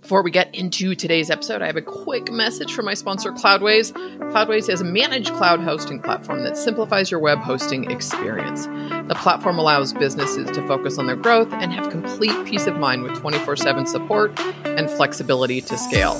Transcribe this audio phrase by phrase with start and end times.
[0.00, 3.92] Before we get into today's episode, I have a quick message from my sponsor, Cloudways.
[4.32, 8.66] Cloudways is a managed cloud hosting platform that simplifies your web hosting experience.
[8.66, 13.02] The platform allows businesses to focus on their growth and have complete peace of mind
[13.02, 16.18] with 24 7 support and flexibility to scale.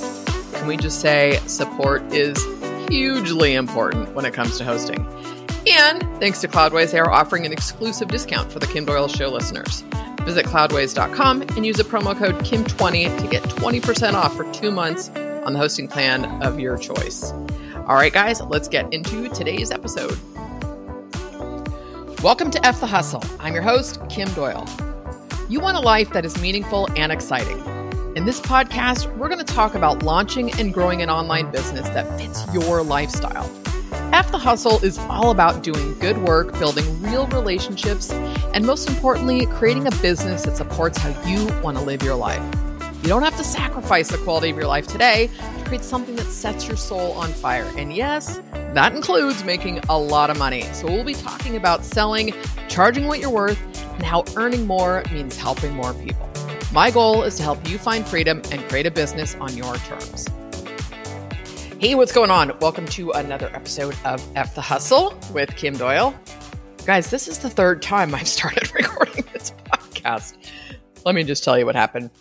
[0.53, 2.37] Can we just say support is
[2.87, 5.05] hugely important when it comes to hosting?
[5.67, 9.29] And thanks to Cloudways, they are offering an exclusive discount for the Kim Doyal Show
[9.29, 9.83] listeners.
[10.23, 15.09] Visit cloudways.com and use a promo code KIM20 to get 20% off for two months
[15.09, 17.31] on the hosting plan of your choice.
[17.87, 20.17] All right, guys, let's get into today's episode.
[22.21, 23.23] Welcome to F the Hustle.
[23.39, 24.67] I'm your host, Kim Doyal.
[25.49, 27.59] You want a life that is meaningful and exciting.
[28.15, 32.19] In this podcast, we're going to talk about launching and growing an online business that
[32.19, 33.49] fits your lifestyle.
[34.13, 38.11] F the Hustle is all about doing good work, building real relationships,
[38.53, 42.43] and most importantly, creating a business that supports how you want to live your life.
[43.03, 46.25] You don't have to sacrifice the quality of your life today to create something that
[46.25, 47.71] sets your soul on fire.
[47.77, 48.41] And yes,
[48.73, 50.63] that includes making a lot of money.
[50.73, 52.33] So we'll be talking about selling,
[52.67, 53.59] charging what you're worth,
[53.93, 56.29] and how earning more means helping more people.
[56.73, 60.27] My goal is to help you find freedom and create a business on your terms.
[61.81, 62.55] Hey, what's going on?
[62.59, 66.13] Welcome to another episode of F the Hustle with Kim Doyal.
[66.85, 70.37] Guys, this is the third time I've started recording this podcast.
[71.05, 72.11] Let me just tell you what happened.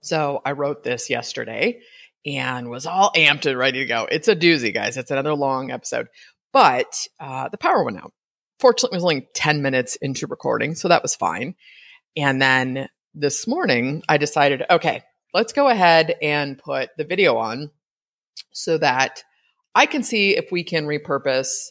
[0.00, 1.80] So, I wrote this yesterday
[2.24, 4.06] and was all amped and ready to go.
[4.08, 4.96] It's a doozy, guys.
[4.96, 6.06] It's another long episode,
[6.52, 8.12] but uh, the power went out.
[8.60, 11.56] Fortunately, it was only 10 minutes into recording, so that was fine.
[12.16, 15.02] And then this morning, I decided, okay,
[15.34, 17.72] let's go ahead and put the video on
[18.52, 19.22] so that
[19.74, 21.70] I can see if we can repurpose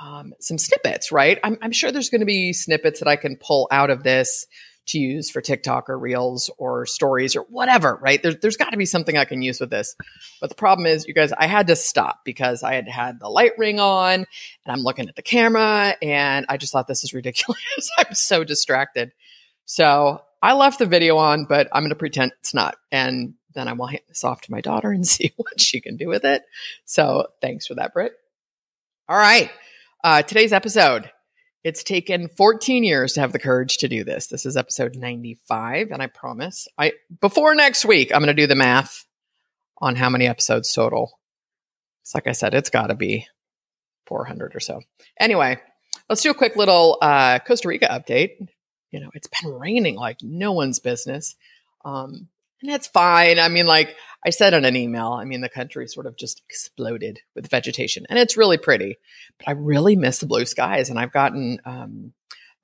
[0.00, 1.38] um, some snippets, right?
[1.44, 4.46] I'm, I'm sure there's going to be snippets that I can pull out of this
[4.88, 8.22] to use for TikTok or Reels or stories or whatever, right?
[8.22, 9.94] There, there's got to be something I can use with this.
[10.40, 13.28] But the problem is, you guys, I had to stop because I had had the
[13.28, 14.26] light ring on and
[14.66, 17.90] I'm looking at the camera and I just thought this is ridiculous.
[17.98, 19.12] I'm so distracted.
[19.66, 22.76] So I left the video on, but I'm going to pretend it's not.
[22.90, 25.96] And then I will hand this off to my daughter and see what she can
[25.96, 26.42] do with it.
[26.84, 28.12] So thanks for that, Britt.
[29.08, 29.50] All right.
[30.02, 31.10] Uh, today's episode.
[31.62, 34.28] It's taken 14 years to have the courage to do this.
[34.28, 38.46] This is episode 95, and I promise I before next week I'm going to do
[38.46, 39.04] the math
[39.76, 41.18] on how many episodes total.
[42.02, 43.26] It's like I said, it's got to be
[44.06, 44.80] 400 or so.
[45.18, 45.58] Anyway,
[46.08, 48.48] let's do a quick little uh, Costa Rica update.
[48.90, 51.36] You know, it's been raining like no one's business.
[51.84, 52.28] Um,
[52.62, 53.38] and that's fine.
[53.38, 56.42] I mean, like I said in an email, I mean, the country sort of just
[56.48, 58.98] exploded with vegetation and it's really pretty,
[59.38, 62.12] but I really miss the blue skies and I've gotten, um,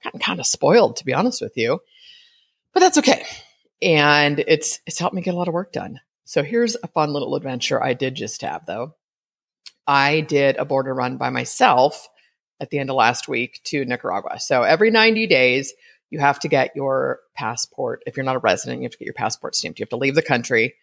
[0.04, 1.80] gotten kind of spoiled to be honest with you,
[2.72, 3.24] but that's okay.
[3.80, 6.00] And it's, it's helped me get a lot of work done.
[6.24, 8.94] So here's a fun little adventure I did just have though.
[9.86, 12.08] I did a border run by myself
[12.60, 14.40] at the end of last week to Nicaragua.
[14.40, 15.72] So every 90 days,
[16.16, 18.02] you have to get your passport.
[18.06, 19.78] If you're not a resident, you have to get your passport stamped.
[19.78, 20.74] You have to leave the country.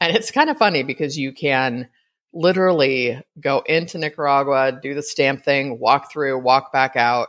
[0.00, 1.90] And it's kind of funny because you can
[2.32, 7.28] literally go into Nicaragua, do the stamp thing, walk through, walk back out,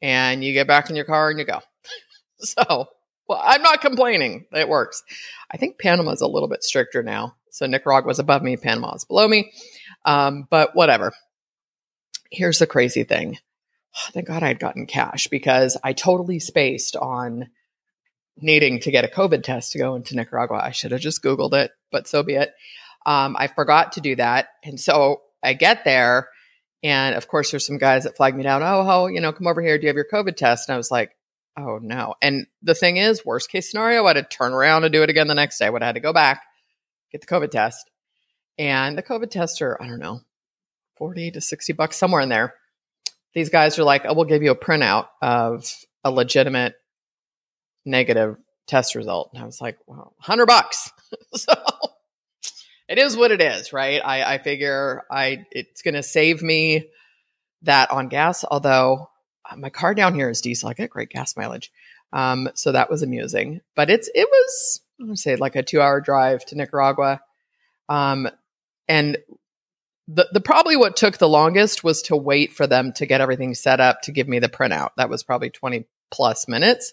[0.00, 1.58] and you get back in your car and you go.
[2.38, 2.86] so,
[3.28, 4.46] well, I'm not complaining.
[4.52, 5.02] It works.
[5.50, 7.34] I think Panama is a little bit stricter now.
[7.50, 9.50] So Nicaragua is above me, Panama is below me.
[10.04, 11.12] Um, but whatever.
[12.30, 13.38] Here's the crazy thing
[14.12, 17.50] thank God I had gotten cash because I totally spaced on
[18.36, 20.60] needing to get a COVID test to go into Nicaragua.
[20.62, 22.52] I should have just Googled it, but so be it.
[23.06, 24.48] Um, I forgot to do that.
[24.62, 26.28] And so I get there,
[26.82, 28.62] and of course, there's some guys that flag me down.
[28.62, 29.78] Oh, oh, you know, come over here.
[29.78, 30.68] Do you have your COVID test?
[30.68, 31.16] And I was like,
[31.56, 32.14] oh no.
[32.22, 35.26] And the thing is, worst case scenario, I'd have turn around and do it again
[35.26, 35.66] the next day.
[35.66, 36.42] I would have had to go back,
[37.12, 37.90] get the COVID test.
[38.58, 40.20] And the COVID tests are, I don't know,
[40.96, 42.54] 40 to 60 bucks, somewhere in there
[43.34, 45.70] these guys are like, oh, we'll give you a printout of
[46.04, 46.74] a legitimate
[47.84, 48.36] negative
[48.66, 49.30] test result.
[49.32, 50.90] And I was like, well, 100 bucks.
[51.34, 51.52] so
[52.88, 54.00] it is what it is, right?
[54.04, 56.88] I, I figure I it's going to save me
[57.62, 59.10] that on gas, although
[59.48, 60.68] uh, my car down here is diesel.
[60.68, 61.70] I get great gas mileage.
[62.12, 65.80] Um, so that was amusing, but it's, it was, going to say like a two
[65.80, 67.20] hour drive to Nicaragua.
[67.88, 68.28] Um,
[68.88, 69.18] and
[70.12, 73.54] the, the probably what took the longest was to wait for them to get everything
[73.54, 74.90] set up to give me the printout.
[74.96, 76.92] That was probably 20 plus minutes.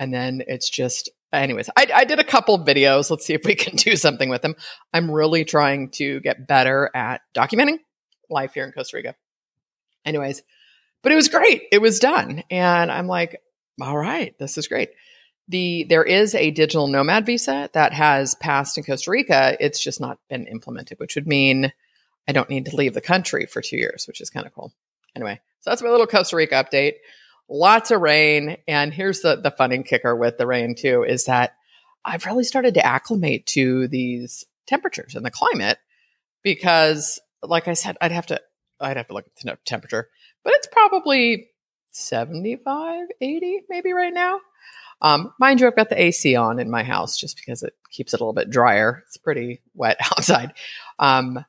[0.00, 3.08] And then it's just, anyways, I, I did a couple videos.
[3.08, 4.56] Let's see if we can do something with them.
[4.92, 7.78] I'm really trying to get better at documenting
[8.28, 9.14] life here in Costa Rica.
[10.04, 10.42] Anyways,
[11.02, 11.62] but it was great.
[11.70, 12.42] It was done.
[12.50, 13.40] And I'm like,
[13.80, 14.90] all right, this is great.
[15.48, 19.56] the there is a digital nomad visa that has passed in Costa Rica.
[19.60, 21.72] It's just not been implemented, which would mean
[22.26, 24.72] I don't need to leave the country for two years, which is kind of cool.
[25.14, 26.94] Anyway, so that's my little Costa Rica update.
[27.48, 31.56] Lots of rain, and here's the the funny kicker with the rain too is that
[32.04, 35.78] I've really started to acclimate to these temperatures and the climate
[36.42, 38.40] because, like I said, I'd have to
[38.80, 40.08] I'd have to look at the temperature,
[40.42, 41.48] but it's probably
[41.90, 44.40] 75, 80 maybe right now.
[45.02, 48.14] Um, mind you, I've got the AC on in my house just because it keeps
[48.14, 49.02] it a little bit drier.
[49.06, 50.54] It's pretty wet outside.
[50.98, 51.44] Um,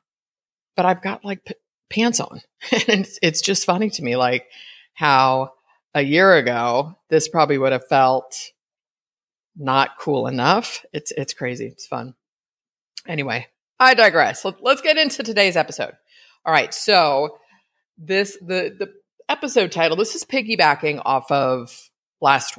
[0.76, 1.54] but I've got like p-
[1.90, 2.40] pants on.
[2.72, 4.46] and it's, it's just funny to me, like
[4.94, 5.52] how
[5.94, 8.36] a year ago, this probably would have felt
[9.56, 10.84] not cool enough.
[10.92, 11.66] It's, it's crazy.
[11.66, 12.14] It's fun.
[13.06, 13.46] Anyway,
[13.78, 14.44] I digress.
[14.44, 15.94] Let, let's get into today's episode.
[16.44, 16.72] All right.
[16.74, 17.38] So
[17.98, 18.92] this, the, the
[19.28, 21.90] episode title, this is piggybacking off of
[22.20, 22.58] last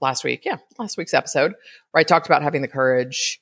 [0.00, 0.44] last week.
[0.44, 1.54] Yeah, last week's episode
[1.90, 3.40] where I talked about having the courage,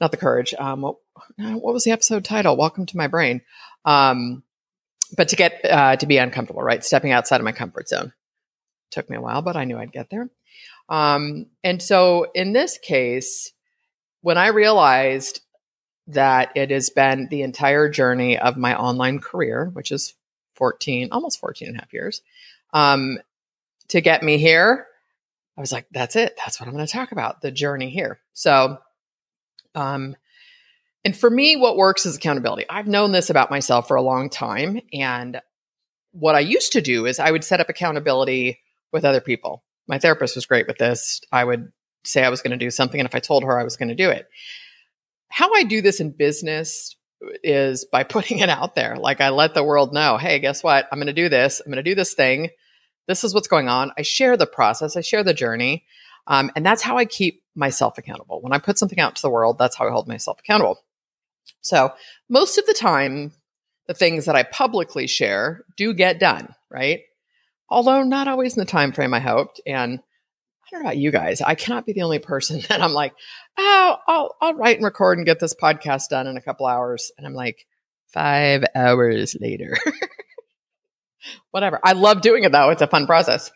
[0.00, 0.54] not the courage.
[0.58, 0.96] Um, what,
[1.36, 2.56] what was the episode title?
[2.56, 3.42] Welcome to my brain.
[3.84, 4.42] Um,
[5.16, 6.84] but to get uh, to be uncomfortable, right?
[6.84, 8.12] Stepping outside of my comfort zone
[8.90, 10.28] took me a while, but I knew I'd get there.
[10.88, 13.52] Um, and so in this case,
[14.22, 15.40] when I realized
[16.08, 20.14] that it has been the entire journey of my online career, which is
[20.56, 22.22] 14, almost 14 and a half years,
[22.72, 23.18] um,
[23.88, 24.86] to get me here
[25.60, 26.38] I was like, that's it.
[26.38, 28.18] That's what I'm going to talk about the journey here.
[28.32, 28.78] So,
[29.74, 30.16] um,
[31.04, 32.66] and for me, what works is accountability.
[32.68, 34.80] I've known this about myself for a long time.
[34.92, 35.40] And
[36.12, 38.60] what I used to do is I would set up accountability
[38.92, 39.64] with other people.
[39.86, 41.20] My therapist was great with this.
[41.32, 41.72] I would
[42.04, 43.00] say I was going to do something.
[43.00, 44.28] And if I told her I was going to do it,
[45.28, 46.96] how I do this in business
[47.42, 48.96] is by putting it out there.
[48.96, 50.86] Like I let the world know, hey, guess what?
[50.92, 51.60] I'm going to do this.
[51.64, 52.50] I'm going to do this thing
[53.10, 53.90] this is what's going on.
[53.98, 55.84] I share the process, I share the journey.
[56.28, 58.40] Um, and that's how I keep myself accountable.
[58.42, 60.80] When I put something out to the world, that's how I hold myself accountable.
[61.60, 61.92] So
[62.28, 63.32] most of the time,
[63.86, 67.02] the things that I publicly share do get done, right?
[67.68, 69.60] Although not always in the time frame I hoped.
[69.66, 71.40] And I don't know about you guys.
[71.40, 73.14] I cannot be the only person that I'm like,
[73.56, 77.12] oh, I'll, I'll write and record and get this podcast done in a couple hours.
[77.16, 77.66] And I'm like,
[78.12, 79.76] five hours later.
[81.50, 81.80] whatever.
[81.82, 82.70] I love doing it though.
[82.70, 83.50] It's a fun process.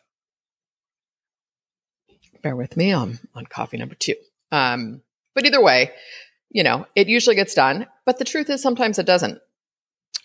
[2.44, 4.17] Bear with me on on coffee number two.
[4.52, 5.00] Um,
[5.35, 5.93] but either way,
[6.50, 7.87] you know, it usually gets done.
[8.05, 9.38] But the truth is, sometimes it doesn't.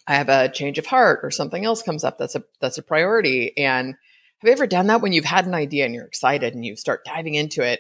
[0.06, 2.84] I have a change of heart, or something else comes up that's a that's a
[2.84, 3.58] priority.
[3.58, 3.96] And
[4.40, 6.76] have you ever done that when you've had an idea and you're excited and you
[6.76, 7.80] start diving into it,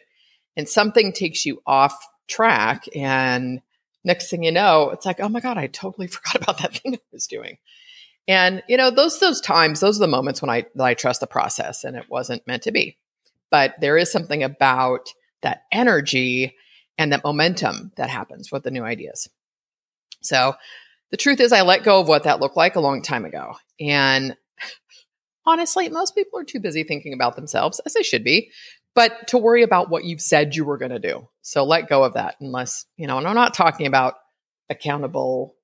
[0.56, 1.94] and something takes you off
[2.30, 3.62] track, and
[4.06, 6.96] next thing you know, it's like, oh my god, I totally forgot about that thing
[6.96, 7.58] I was doing.
[8.26, 11.28] And you know, those those times, those are the moments when I I trust the
[11.28, 12.96] process and it wasn't meant to be.
[13.52, 15.10] But there is something about
[15.42, 16.56] that energy
[16.98, 19.30] and that momentum that happens with the new ideas.
[20.22, 20.54] So
[21.12, 23.56] the truth is I let go of what that looked like a long time ago.
[23.80, 24.36] And
[25.46, 28.52] honestly, most people are too busy thinking about themselves, as they should be,
[28.96, 31.28] but to worry about what you've said you were going to do.
[31.42, 34.16] So let go of that unless, you know, and I'm not talking about
[34.70, 35.56] accountable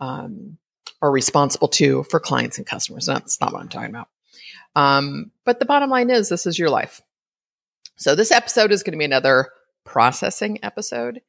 [0.00, 0.58] um,
[1.02, 3.06] are responsible to for clients and customers.
[3.06, 4.08] That's not what I'm talking about.
[4.74, 7.02] Um, but the bottom line is this is your life.
[7.98, 9.48] So this episode is going to be another
[9.84, 11.20] processing episode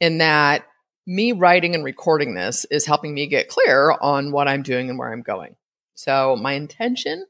[0.00, 0.64] in that
[1.06, 4.98] me writing and recording this is helping me get clear on what I'm doing and
[4.98, 5.54] where I'm going.
[5.94, 7.24] So my intention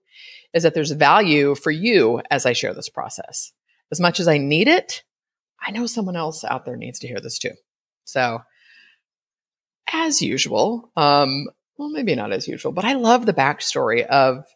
[0.55, 3.53] is that there's value for you as I share this process.
[3.93, 5.03] As much as I need it,
[5.61, 7.53] I know someone else out there needs to hear this too.
[8.05, 8.41] So
[9.93, 14.47] as usual, um, well, maybe not as usual, but I love the backstory of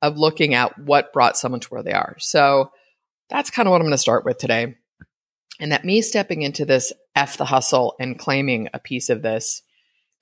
[0.00, 2.16] of looking at what brought someone to where they are.
[2.18, 2.70] So
[3.30, 4.76] that's kind of what I'm going to start with today.
[5.58, 9.62] And that me stepping into this F the hustle and claiming a piece of this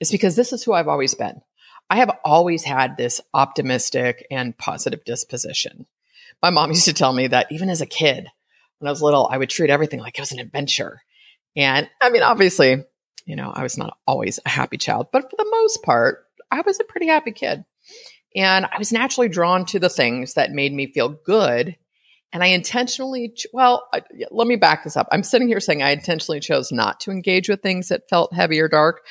[0.01, 1.41] is because this is who I've always been.
[1.91, 5.87] I have always had this optimistic and positive disposition.
[6.43, 8.29] My mom used to tell me that even as a kid,
[8.79, 11.03] when I was little, I would treat everything like it was an adventure.
[11.57, 12.85] And I mean, obviously,
[13.25, 16.61] you know, I was not always a happy child, but for the most part, I
[16.63, 17.65] was a pretty happy kid.
[18.37, 21.77] And I was naturally drawn to the things that made me feel good.
[22.33, 25.09] And I intentionally, well, I, let me back this up.
[25.11, 28.61] I'm sitting here saying I intentionally chose not to engage with things that felt heavy
[28.61, 29.05] or dark.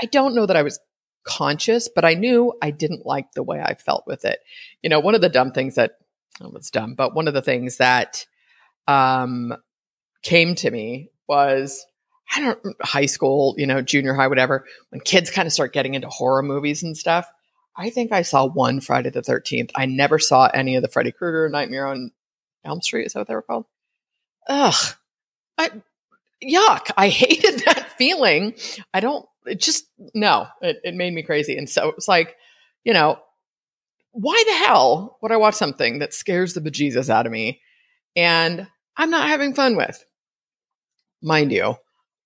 [0.00, 0.80] I don't know that I was
[1.24, 4.40] conscious, but I knew I didn't like the way I felt with it.
[4.82, 5.92] You know, one of the dumb things that,
[6.40, 8.26] oh, it's dumb, but one of the things that
[8.88, 9.54] um,
[10.22, 11.86] came to me was
[12.34, 15.94] I don't high school, you know, junior high, whatever, when kids kind of start getting
[15.94, 17.30] into horror movies and stuff.
[17.76, 19.70] I think I saw one Friday the 13th.
[19.74, 22.10] I never saw any of the Freddy Krueger Nightmare on
[22.64, 23.06] Elm Street.
[23.06, 23.66] Is that what they were called?
[24.48, 24.94] Ugh.
[25.58, 25.70] I,
[26.42, 26.90] yuck.
[26.96, 28.54] I hated that feeling.
[28.92, 31.56] I don't, it just, no, it, it made me crazy.
[31.56, 32.36] And so it's like,
[32.84, 33.18] you know,
[34.12, 37.60] why the hell would I watch something that scares the bejesus out of me
[38.14, 38.66] and
[38.96, 40.04] I'm not having fun with?
[41.22, 41.76] Mind you,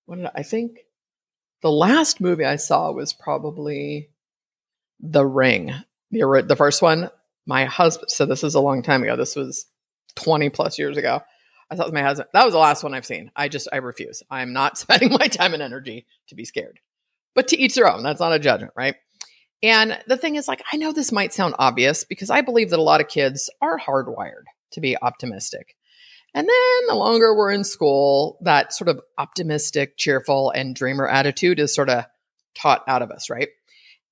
[0.05, 0.79] what I, I think
[1.61, 4.09] the last movie I saw was probably
[4.99, 5.73] The Ring,
[6.11, 7.09] the, the first one.
[7.45, 9.15] My husband, so this is a long time ago.
[9.15, 9.65] This was
[10.17, 11.21] 20 plus years ago.
[11.69, 13.31] I thought my husband, that was the last one I've seen.
[13.35, 14.23] I just, I refuse.
[14.29, 16.79] I'm not spending my time and energy to be scared.
[17.35, 18.03] But to each their own.
[18.03, 18.95] That's not a judgment, right?
[19.63, 22.79] And the thing is, like, I know this might sound obvious because I believe that
[22.79, 25.75] a lot of kids are hardwired to be optimistic.
[26.33, 31.59] And then the longer we're in school, that sort of optimistic, cheerful, and dreamer attitude
[31.59, 32.05] is sort of
[32.53, 33.49] taught out of us, right?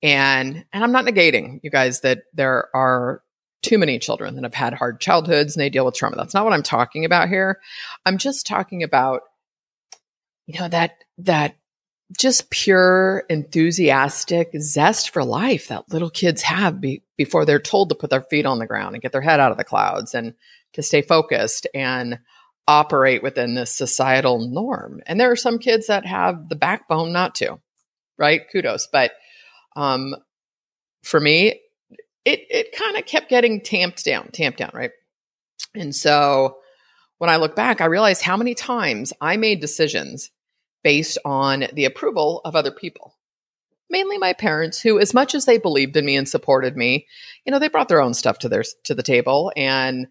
[0.02, 3.22] And and I'm not negating you guys that there are
[3.66, 6.16] too many children that have had hard childhoods and they deal with trauma.
[6.16, 7.60] That's not what I'm talking about here.
[8.04, 9.22] I'm just talking about
[10.46, 11.56] you know that that
[12.16, 17.96] just pure enthusiastic zest for life that little kids have be, before they're told to
[17.96, 20.34] put their feet on the ground and get their head out of the clouds and
[20.74, 22.20] to stay focused and
[22.68, 25.00] operate within this societal norm.
[25.06, 27.58] And there are some kids that have the backbone not to,
[28.16, 28.42] right?
[28.52, 28.86] Kudos.
[28.86, 29.12] But
[29.74, 30.14] um,
[31.02, 31.60] for me,
[32.26, 34.90] it it kind of kept getting tamped down, tamped down, right?
[35.74, 36.58] And so
[37.18, 40.30] when I look back, I realized how many times I made decisions
[40.82, 43.14] based on the approval of other people.
[43.88, 47.06] Mainly my parents, who, as much as they believed in me and supported me,
[47.44, 50.08] you know, they brought their own stuff to their to the table, and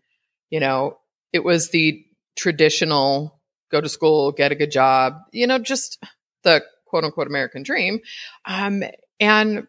[0.49, 0.97] you know,
[1.33, 2.05] it was the
[2.37, 3.41] traditional
[3.71, 6.01] go to school, get a good job, you know, just
[6.43, 7.99] the quote unquote American dream.
[8.45, 8.83] Um,
[9.19, 9.67] and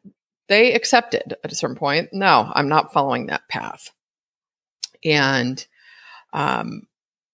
[0.48, 3.90] they accepted at a certain point, no, I'm not following that path.
[5.04, 5.64] And,
[6.32, 6.82] um,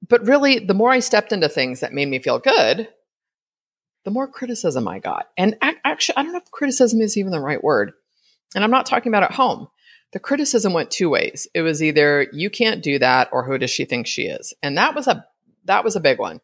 [0.07, 2.89] but really, the more I stepped into things that made me feel good,
[4.05, 5.29] the more criticism I got.
[5.37, 7.93] And actually, I don't know if criticism is even the right word.
[8.55, 9.69] And I'm not talking about at home.
[10.13, 11.47] The criticism went two ways.
[11.55, 14.53] It was either you can't do that or who does she think she is?
[14.63, 15.25] And that was a
[15.65, 16.41] that was a big one.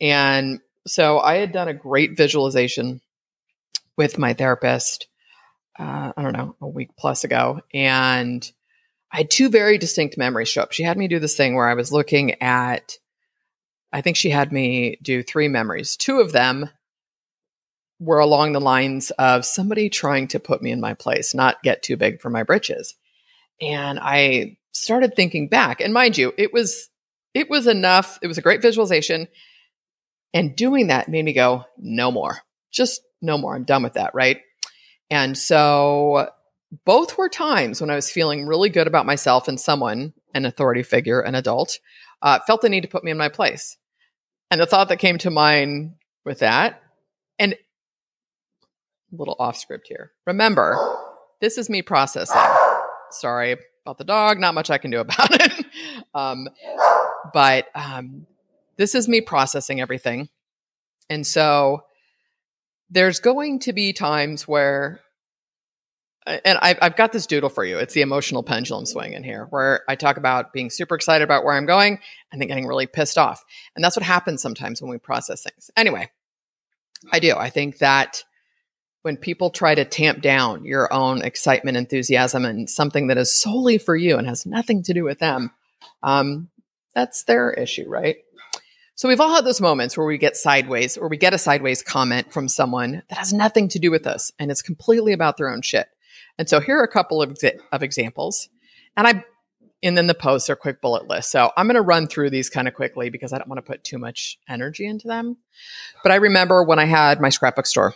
[0.00, 3.00] And so I had done a great visualization
[3.96, 5.06] with my therapist
[5.78, 7.60] uh, I don't know, a week plus ago.
[7.72, 8.50] And
[9.12, 10.72] I had two very distinct memories show up.
[10.72, 12.98] She had me do this thing where I was looking at,
[13.92, 15.96] I think she had me do three memories.
[15.96, 16.68] Two of them
[17.98, 21.82] were along the lines of somebody trying to put me in my place, not get
[21.82, 22.94] too big for my britches.
[23.60, 26.90] And I started thinking back, and mind you, it was
[27.32, 28.18] it was enough.
[28.22, 29.28] It was a great visualization.
[30.34, 32.38] And doing that made me go, no more.
[32.72, 33.54] Just no more.
[33.54, 34.40] I'm done with that, right?
[35.10, 36.30] And so
[36.84, 40.82] both were times when I was feeling really good about myself and someone, an authority
[40.82, 41.78] figure, an adult,
[42.22, 43.76] uh, felt the need to put me in my place.
[44.50, 45.94] And the thought that came to mind
[46.24, 46.82] with that,
[47.38, 50.12] and a little off script here.
[50.26, 50.76] Remember,
[51.40, 52.40] this is me processing.
[53.10, 54.38] Sorry about the dog.
[54.38, 55.66] Not much I can do about it.
[56.14, 56.48] um,
[57.32, 58.26] but um,
[58.76, 60.28] this is me processing everything.
[61.08, 61.82] And so
[62.90, 65.00] there's going to be times where
[66.26, 67.78] and I've, I've got this doodle for you.
[67.78, 71.44] It's the emotional pendulum swing in here, where I talk about being super excited about
[71.44, 72.00] where I'm going
[72.32, 73.44] and then getting really pissed off.
[73.76, 75.70] And that's what happens sometimes when we process things.
[75.76, 76.10] Anyway,
[77.12, 77.36] I do.
[77.36, 78.24] I think that
[79.02, 83.78] when people try to tamp down your own excitement, enthusiasm, and something that is solely
[83.78, 85.52] for you and has nothing to do with them,
[86.02, 86.48] um,
[86.92, 88.16] that's their issue, right?
[88.96, 91.82] So we've all had those moments where we get sideways or we get a sideways
[91.82, 95.50] comment from someone that has nothing to do with us and it's completely about their
[95.50, 95.86] own shit.
[96.38, 98.48] And so here are a couple of, exa- of examples.
[98.96, 99.22] And I,
[99.82, 101.30] and then the posts are quick bullet list.
[101.30, 103.70] So I'm going to run through these kind of quickly because I don't want to
[103.70, 105.36] put too much energy into them.
[106.02, 107.94] But I remember when I had my scrapbook store,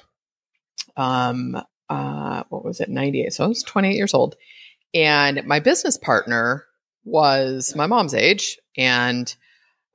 [0.98, 1.56] um,
[1.88, 3.32] uh, what was it, 98.
[3.32, 4.36] So I was 28 years old.
[4.92, 6.66] And my business partner
[7.04, 8.58] was my mom's age.
[8.76, 9.34] And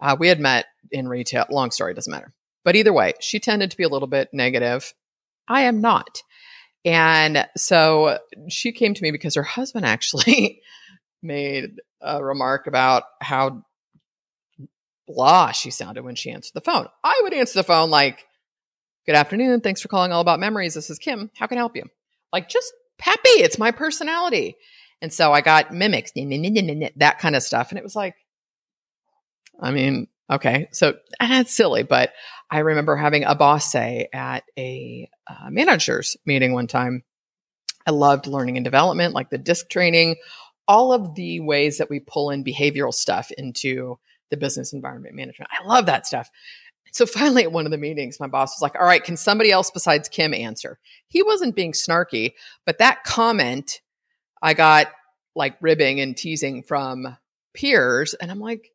[0.02, 1.46] uh, we had met in retail.
[1.50, 2.34] Long story, doesn't matter.
[2.64, 4.94] But either way, she tended to be a little bit negative.
[5.48, 6.24] I am not.
[6.84, 10.62] And so she came to me because her husband actually
[11.24, 13.64] made a remark about how
[15.08, 16.88] blah she sounded when she answered the phone.
[17.04, 18.26] I would answer the phone like,
[19.06, 19.62] Good afternoon.
[19.62, 20.74] Thanks for calling All About Memories.
[20.74, 21.30] This is Kim.
[21.38, 21.84] How can I help you?
[22.34, 23.30] Like, just peppy.
[23.30, 24.56] It's my personality.
[25.00, 27.70] And so I got mimics, that kind of stuff.
[27.70, 28.16] And it was like,
[29.62, 30.68] I mean, okay.
[30.72, 32.12] So that's silly, but
[32.50, 37.04] I remember having a boss say at a uh, managers meeting one time,
[37.88, 40.16] I loved learning and development, like the disc training,
[40.68, 45.52] all of the ways that we pull in behavioral stuff into the business environment management.
[45.52, 46.30] I love that stuff.
[46.92, 49.52] So finally, at one of the meetings, my boss was like, All right, can somebody
[49.52, 50.80] else besides Kim answer?
[51.08, 52.34] He wasn't being snarky,
[52.66, 53.82] but that comment,
[54.42, 54.88] I got
[55.36, 57.18] like ribbing and teasing from
[57.54, 58.14] peers.
[58.14, 58.72] And I'm like,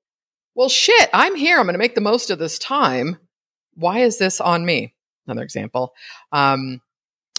[0.61, 1.59] Well, shit, I'm here.
[1.59, 3.17] I'm going to make the most of this time.
[3.76, 4.95] Why is this on me?
[5.26, 5.95] Another example.
[6.33, 6.83] Um,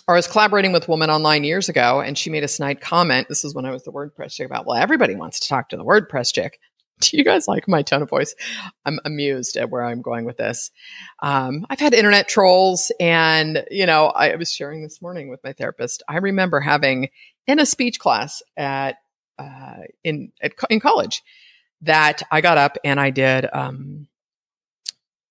[0.08, 2.82] or I was collaborating with a woman online years ago, and she made a snide
[2.82, 3.30] comment.
[3.30, 5.78] This is when I was the WordPress chick about, well, everybody wants to talk to
[5.78, 6.60] the WordPress chick.
[7.01, 8.34] Do you guys like my tone of voice?
[8.88, 10.72] I'm amused at where I'm going with this.
[11.22, 15.54] Um, I've had internet trolls, and you know, I was sharing this morning with my
[15.54, 16.01] therapist.
[16.10, 17.10] I remember having
[17.46, 18.96] in a speech class at
[19.38, 21.22] uh, in at, in college
[21.81, 23.47] that I got up and I did.
[23.51, 24.07] Um,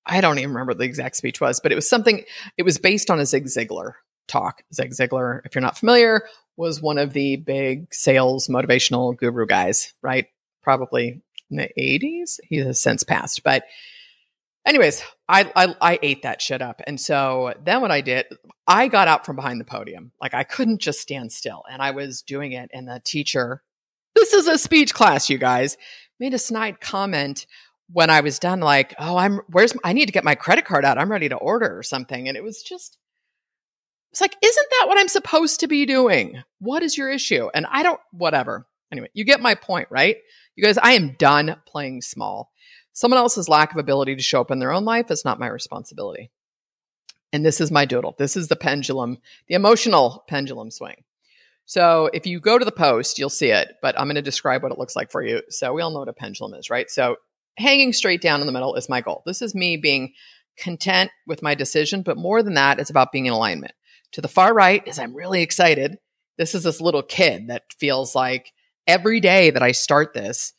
[0.06, 2.24] I don't even remember the exact speech was, but it was something.
[2.56, 3.92] It was based on a Zig Ziglar
[4.26, 4.62] talk.
[4.72, 6.22] Zig Ziglar, if you're not familiar,
[6.56, 10.26] was one of the big sales motivational guru guys, right?
[10.62, 12.38] Probably in the 80s.
[12.48, 13.42] He has since passed.
[13.42, 13.64] But
[14.66, 16.80] anyways, I, I, I ate that shit up.
[16.86, 18.26] And so then what I did,
[18.66, 20.12] I got out from behind the podium.
[20.20, 21.64] Like I couldn't just stand still.
[21.70, 22.70] And I was doing it.
[22.72, 23.62] And the teacher,
[24.14, 25.76] this is a speech class, you guys,
[26.20, 27.46] made a snide comment
[27.92, 30.84] when I was done, like, oh, I'm where's I need to get my credit card
[30.84, 30.98] out.
[30.98, 32.28] I'm ready to order or something.
[32.28, 32.98] And it was just
[34.12, 36.42] it's like, isn't that what I'm supposed to be doing?
[36.58, 37.48] What is your issue?
[37.54, 38.66] And I don't, whatever.
[38.90, 40.16] Anyway, you get my point, right?
[40.56, 42.50] You guys, I am done playing small.
[42.92, 45.46] Someone else's lack of ability to show up in their own life is not my
[45.46, 46.32] responsibility.
[47.32, 48.16] And this is my doodle.
[48.18, 51.04] This is the pendulum, the emotional pendulum swing.
[51.70, 54.64] So if you go to the post, you'll see it, but I'm going to describe
[54.64, 55.40] what it looks like for you.
[55.50, 56.90] So we all know what a pendulum is, right?
[56.90, 57.14] So
[57.58, 59.22] hanging straight down in the middle is my goal.
[59.24, 60.12] This is me being
[60.58, 63.72] content with my decision, but more than that, it's about being in alignment.
[64.14, 65.98] To the far right is I'm really excited.
[66.38, 68.52] This is this little kid that feels like
[68.88, 70.52] every day that I start this,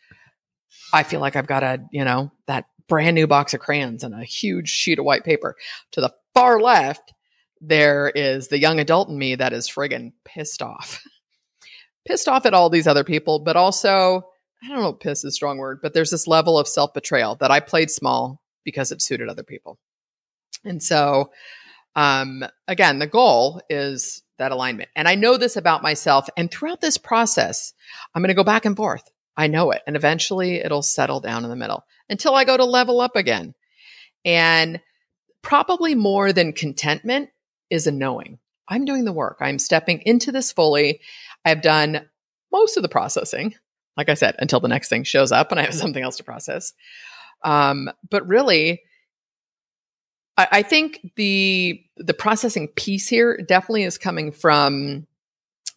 [0.94, 4.15] I feel like I've got a, you know, that brand new box of crayons and
[4.15, 5.58] a huge sheet of white paper.
[5.91, 7.13] To the far left,
[7.62, 11.02] there is the young adult in me that is friggin' pissed off.
[12.08, 14.24] pissed off at all these other people, but also,
[14.63, 17.36] I don't know, piss is a strong word, but there's this level of self betrayal
[17.36, 19.80] that I played small because it suited other people.
[20.65, 21.32] And so
[21.95, 24.89] um, again, the goal is that alignment.
[24.95, 26.28] And I know this about myself.
[26.38, 27.74] And throughout this process,
[28.13, 29.04] I'm going to go back and forth.
[29.38, 29.82] I know it.
[29.86, 33.54] And eventually it'll settle down in the middle until I go to level up again.
[34.24, 34.80] And
[35.41, 37.30] probably more than contentment
[37.71, 38.38] is a knowing.
[38.67, 39.38] I'm doing the work.
[39.41, 41.01] I'm stepping into this fully.
[41.43, 42.07] I've done
[42.51, 43.55] most of the processing,
[43.97, 46.23] like I said, until the next thing shows up and I have something else to
[46.23, 46.73] process.
[47.43, 48.81] Um, but really,
[50.38, 55.07] I, I think the the processing piece here definitely is coming from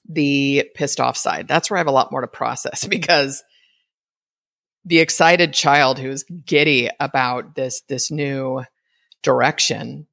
[0.09, 1.48] the pissed off side.
[1.48, 3.42] That's where I have a lot more to process because
[4.85, 8.62] the excited child who's giddy about this this new
[9.22, 10.07] direction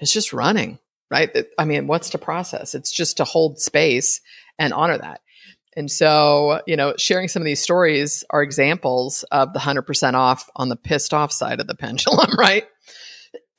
[0.00, 0.78] is just running,
[1.10, 1.30] right?
[1.58, 2.74] I mean, what's to process?
[2.74, 4.20] It's just to hold space
[4.58, 5.20] and honor that.
[5.76, 10.48] And so, you know, sharing some of these stories are examples of the 100% off
[10.56, 12.64] on the pissed off side of the pendulum, right?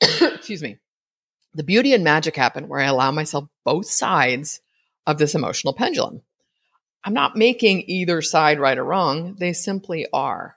[0.00, 0.78] excuse me,
[1.54, 4.60] the beauty and magic happen where I allow myself both sides
[5.06, 6.22] of this emotional pendulum.
[7.02, 10.56] I'm not making either side right or wrong, they simply are.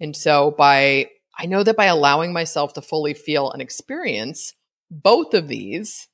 [0.00, 4.54] And so by I know that by allowing myself to fully feel and experience
[4.90, 6.08] both of these,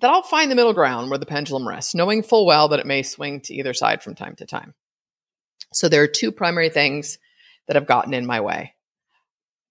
[0.00, 2.86] that I'll find the middle ground where the pendulum rests, knowing full well that it
[2.86, 4.74] may swing to either side from time to time.
[5.72, 7.18] So there are two primary things
[7.66, 8.74] that have gotten in my way.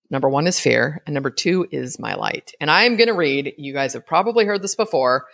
[0.09, 2.53] Number one is fear, and number two is my light.
[2.59, 5.25] And I'm going to read, you guys have probably heard this before,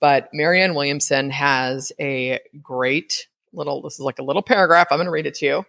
[0.00, 4.88] but Marianne Williamson has a great little, this is like a little paragraph.
[4.90, 5.66] I'm going to read it to you.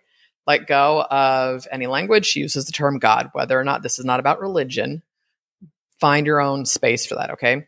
[0.47, 2.25] Let go of any language.
[2.25, 5.01] She uses the term God, whether or not this is not about religion.
[5.99, 7.67] Find your own space for that, okay?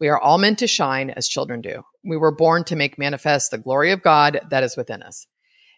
[0.00, 1.82] We are all meant to shine as children do.
[2.02, 5.26] We were born to make manifest the glory of God that is within us.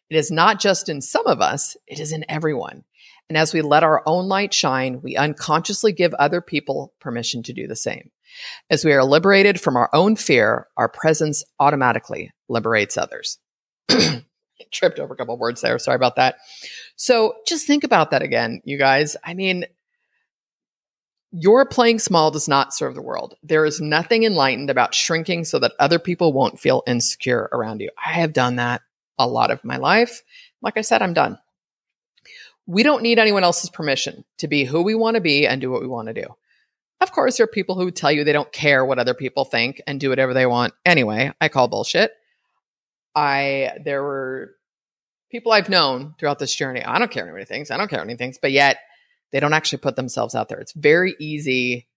[0.09, 2.85] It is not just in some of us, it is in everyone.
[3.29, 7.53] And as we let our own light shine, we unconsciously give other people permission to
[7.53, 8.11] do the same.
[8.71, 13.39] As we are liberated from our own fear, our presence automatically liberates others.
[14.73, 15.79] Tripped over a couple words there.
[15.79, 16.37] Sorry about that.
[16.97, 19.17] So just think about that again, you guys.
[19.25, 19.67] I mean,
[21.33, 23.35] your playing small does not serve the world.
[23.43, 27.91] There is nothing enlightened about shrinking so that other people won't feel insecure around you.
[28.05, 28.83] I have done that
[29.19, 30.23] a lot of my life.
[30.61, 31.39] Like I said, I'm done.
[32.67, 35.71] We don't need anyone else's permission to be who we want to be and do
[35.71, 36.27] what we want to do.
[37.01, 39.83] Of course, there are people who tell you they don't care what other people think
[39.87, 41.33] and do whatever they want anyway.
[41.41, 42.13] I call bullshit.
[43.15, 44.55] I there were
[45.31, 46.85] people I've known throughout this journey.
[46.85, 47.71] I don't care what anybody thinks.
[47.71, 48.79] I don't care what anything thinks, but yet
[49.33, 50.59] they don't actually put themselves out there.
[50.59, 51.89] It's very easy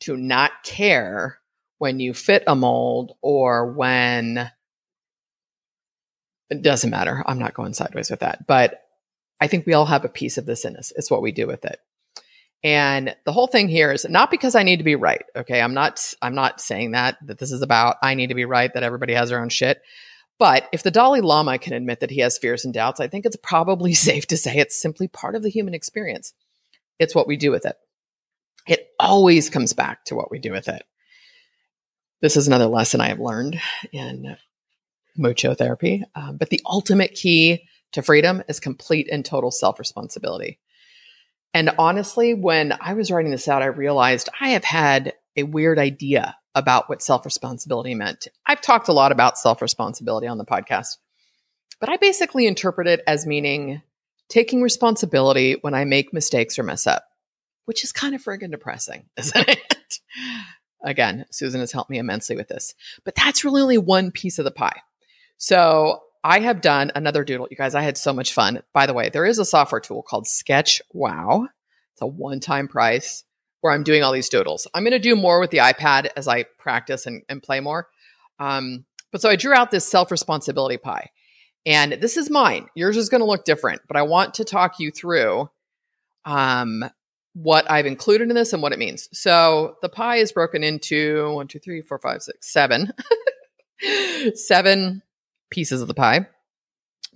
[0.00, 1.38] to not care
[1.78, 4.50] when you fit a mold or when
[6.50, 7.24] it doesn't matter.
[7.26, 8.82] I'm not going sideways with that, but
[9.40, 10.92] I think we all have a piece of this in us.
[10.94, 11.78] It's what we do with it.
[12.62, 15.24] And the whole thing here is not because I need to be right.
[15.34, 15.60] Okay.
[15.60, 18.72] I'm not, I'm not saying that, that this is about I need to be right,
[18.72, 19.82] that everybody has their own shit.
[20.38, 23.26] But if the Dalai Lama can admit that he has fears and doubts, I think
[23.26, 26.32] it's probably safe to say it's simply part of the human experience.
[27.02, 27.76] It's what we do with it.
[28.66, 30.84] It always comes back to what we do with it.
[32.20, 33.60] This is another lesson I have learned
[33.90, 34.36] in
[35.16, 36.04] mocho therapy.
[36.14, 40.60] Um, but the ultimate key to freedom is complete and total self responsibility.
[41.52, 45.78] And honestly, when I was writing this out, I realized I have had a weird
[45.78, 48.28] idea about what self responsibility meant.
[48.46, 50.98] I've talked a lot about self responsibility on the podcast,
[51.80, 53.82] but I basically interpret it as meaning
[54.32, 57.04] taking responsibility when I make mistakes or mess up,
[57.66, 59.98] which is kind of friggin' depressing, isn't it?
[60.82, 64.46] Again, Susan has helped me immensely with this, but that's really only one piece of
[64.46, 64.80] the pie.
[65.36, 67.46] So I have done another doodle.
[67.50, 68.62] You guys, I had so much fun.
[68.72, 71.48] By the way, there is a software tool called Sketch Wow.
[71.92, 73.24] It's a one time price
[73.60, 74.66] where I'm doing all these doodles.
[74.72, 77.86] I'm going to do more with the iPad as I practice and, and play more.
[78.38, 81.10] Um, but so I drew out this self responsibility pie.
[81.64, 82.66] And this is mine.
[82.74, 85.48] Yours is going to look different, but I want to talk you through
[86.24, 86.84] um,
[87.34, 89.08] what I've included in this and what it means.
[89.12, 92.92] So the pie is broken into one, two, three, four, five, six, seven,
[94.34, 95.02] seven
[95.50, 96.26] pieces of the pie.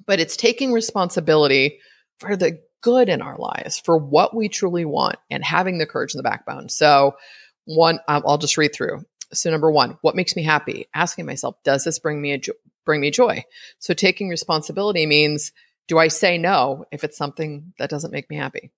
[0.06, 1.80] But it's taking responsibility
[2.18, 6.14] for the good in our lives, for what we truly want, and having the courage
[6.14, 6.68] and the backbone.
[6.68, 7.16] So,
[7.64, 9.04] one, I'll just read through.
[9.32, 10.86] So, number one, what makes me happy?
[10.94, 12.52] Asking myself, does this bring me a jo-
[12.86, 13.44] bring me joy?
[13.78, 15.52] So, taking responsibility means,
[15.88, 18.70] do I say no if it's something that doesn't make me happy?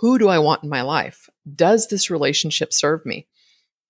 [0.00, 1.28] Who do I want in my life?
[1.54, 3.26] Does this relationship serve me?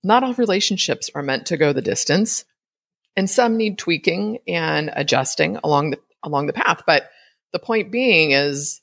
[0.03, 2.45] Not all relationships are meant to go the distance,
[3.15, 6.83] and some need tweaking and adjusting along the along the path.
[6.87, 7.09] But
[7.53, 8.81] the point being is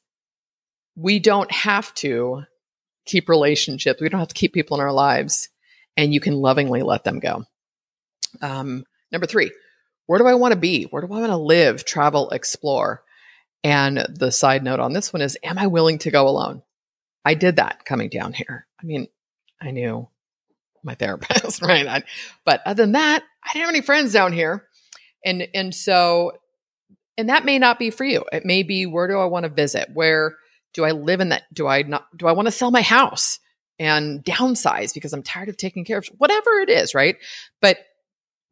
[0.95, 2.43] we don't have to
[3.05, 4.01] keep relationships.
[4.01, 5.49] We don't have to keep people in our lives
[5.97, 7.43] and you can lovingly let them go.
[8.41, 9.51] Um, number three,
[10.07, 10.83] where do I want to be?
[10.83, 13.03] Where do I want to live, travel, explore?
[13.63, 16.61] And the side note on this one is, am I willing to go alone?
[17.23, 18.67] I did that coming down here.
[18.79, 19.07] I mean,
[19.59, 20.07] I knew
[20.83, 21.87] my therapist, right?
[21.87, 22.03] I,
[22.45, 24.67] but other than that, I didn't have any friends down here.
[25.25, 26.33] And, and so
[27.17, 28.25] and that may not be for you.
[28.31, 29.89] It may be where do I want to visit?
[29.93, 30.35] Where
[30.73, 31.43] do I live in that?
[31.53, 33.39] Do I not do I want to sell my house
[33.79, 37.15] and downsize because I'm tired of taking care of whatever it is, right?
[37.61, 37.77] But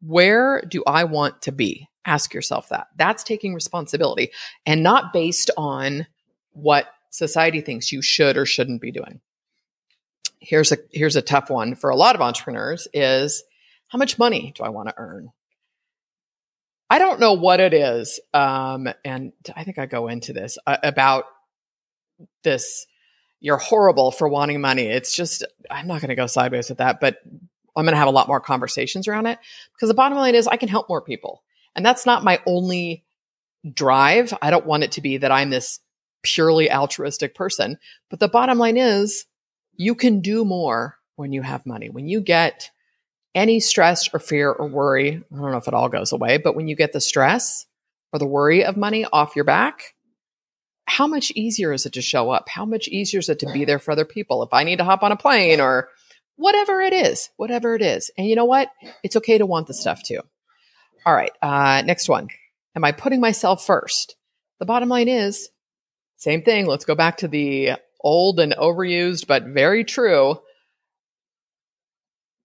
[0.06, 1.88] where do I want to be?
[2.04, 2.88] Ask yourself that.
[2.96, 4.30] That's taking responsibility
[4.66, 6.06] and not based on
[6.52, 9.20] what society thinks you should or shouldn't be doing.
[10.38, 13.42] Here's a here's a tough one for a lot of entrepreneurs is
[13.88, 15.30] how much money do I want to earn?
[16.90, 18.20] I don't know what it is.
[18.34, 21.24] Um, and I think I go into this uh, about
[22.42, 22.86] this.
[23.40, 24.84] You're horrible for wanting money.
[24.84, 27.18] It's just, I'm not going to go sideways with that, but
[27.76, 29.38] I'm going to have a lot more conversations around it
[29.74, 31.42] because the bottom line is I can help more people.
[31.74, 33.04] And that's not my only
[33.72, 34.32] drive.
[34.40, 35.80] I don't want it to be that I'm this
[36.22, 37.78] purely altruistic person.
[38.10, 39.26] But the bottom line is
[39.76, 41.90] you can do more when you have money.
[41.90, 42.70] When you get
[43.34, 46.54] any stress or fear or worry, I don't know if it all goes away, but
[46.54, 47.66] when you get the stress
[48.12, 49.94] or the worry of money off your back,
[50.86, 52.48] how much easier is it to show up?
[52.48, 54.42] How much easier is it to be there for other people?
[54.42, 55.88] If I need to hop on a plane or
[56.36, 58.10] whatever it is, whatever it is.
[58.16, 58.70] And you know what?
[59.02, 60.20] It's okay to want the stuff too.
[61.06, 61.32] All right.
[61.42, 62.28] Uh, next one.
[62.76, 64.16] Am I putting myself first?
[64.58, 65.48] The bottom line is
[66.16, 66.66] same thing.
[66.66, 70.38] Let's go back to the old and overused, but very true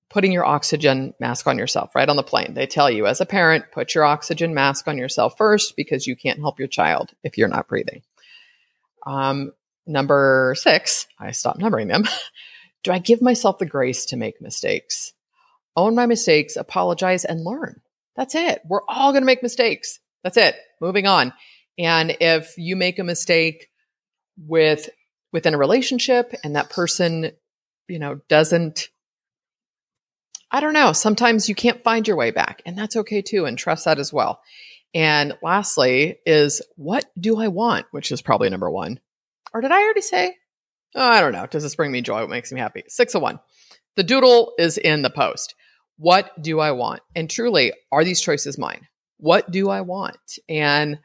[0.10, 2.54] putting your oxygen mask on yourself right on the plane.
[2.56, 6.15] They tell you as a parent, put your oxygen mask on yourself first because you
[6.15, 8.02] can't help your child if you're not breathing.
[9.06, 9.54] Um,
[9.86, 12.06] number six, I stopped numbering them.
[12.83, 15.13] Do I give myself the grace to make mistakes?
[15.75, 17.81] Own my mistakes, apologize, and learn.
[18.15, 18.61] That's it.
[18.67, 19.99] We're all going to make mistakes.
[20.23, 20.55] That's it.
[20.81, 21.33] Moving on.
[21.77, 23.67] And if you make a mistake
[24.37, 24.89] with
[25.31, 27.31] within a relationship and that person
[27.89, 28.89] you know, doesn't,
[30.51, 33.57] I don't know, sometimes you can't find your way back, and that's okay too, and
[33.57, 34.39] trust that as well.
[34.93, 37.87] And lastly, is what do I want?
[37.91, 38.99] Which is probably number one.
[39.53, 40.35] Or did I already say?
[40.95, 41.45] Oh, I don't know.
[41.45, 42.21] Does this bring me joy?
[42.21, 42.84] What makes me happy?
[42.88, 43.39] Six of one.
[43.95, 45.56] The doodle is in the post.
[45.97, 47.02] What do I want?
[47.15, 48.88] And truly, are these choices mine?
[49.17, 50.39] What do I want?
[50.47, 50.99] And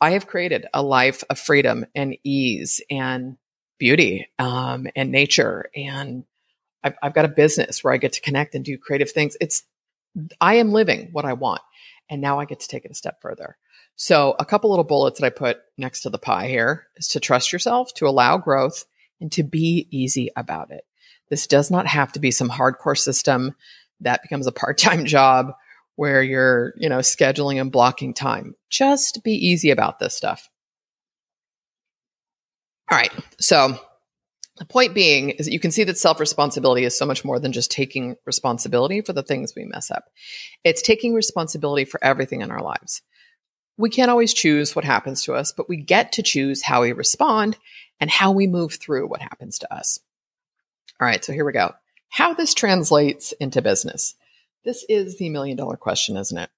[0.00, 3.36] I have created a life of freedom and ease and
[3.78, 5.70] beauty um, and nature.
[5.74, 6.24] And
[6.84, 9.36] I've, I've got a business where I get to connect and do creative things.
[9.40, 9.64] It's,
[10.40, 11.62] I am living what I want.
[12.08, 13.56] And now I get to take it a step further.
[13.96, 17.20] So, a couple little bullets that I put next to the pie here is to
[17.20, 18.84] trust yourself, to allow growth,
[19.20, 20.84] and to be easy about it.
[21.28, 23.54] This does not have to be some hardcore system
[24.00, 25.52] that becomes a part-time job
[25.96, 28.54] where you're, you know, scheduling and blocking time.
[28.70, 30.48] Just be easy about this stuff.
[32.90, 33.12] All right.
[33.40, 33.78] So,
[34.58, 37.38] the point being is that you can see that self responsibility is so much more
[37.38, 40.04] than just taking responsibility for the things we mess up.
[40.64, 43.02] It's taking responsibility for everything in our lives.
[43.76, 46.92] We can't always choose what happens to us, but we get to choose how we
[46.92, 47.58] respond
[48.00, 49.98] and how we move through what happens to us.
[51.00, 51.74] All right, so here we go.
[52.08, 54.14] How this translates into business.
[54.64, 56.50] This is the million dollar question, isn't it?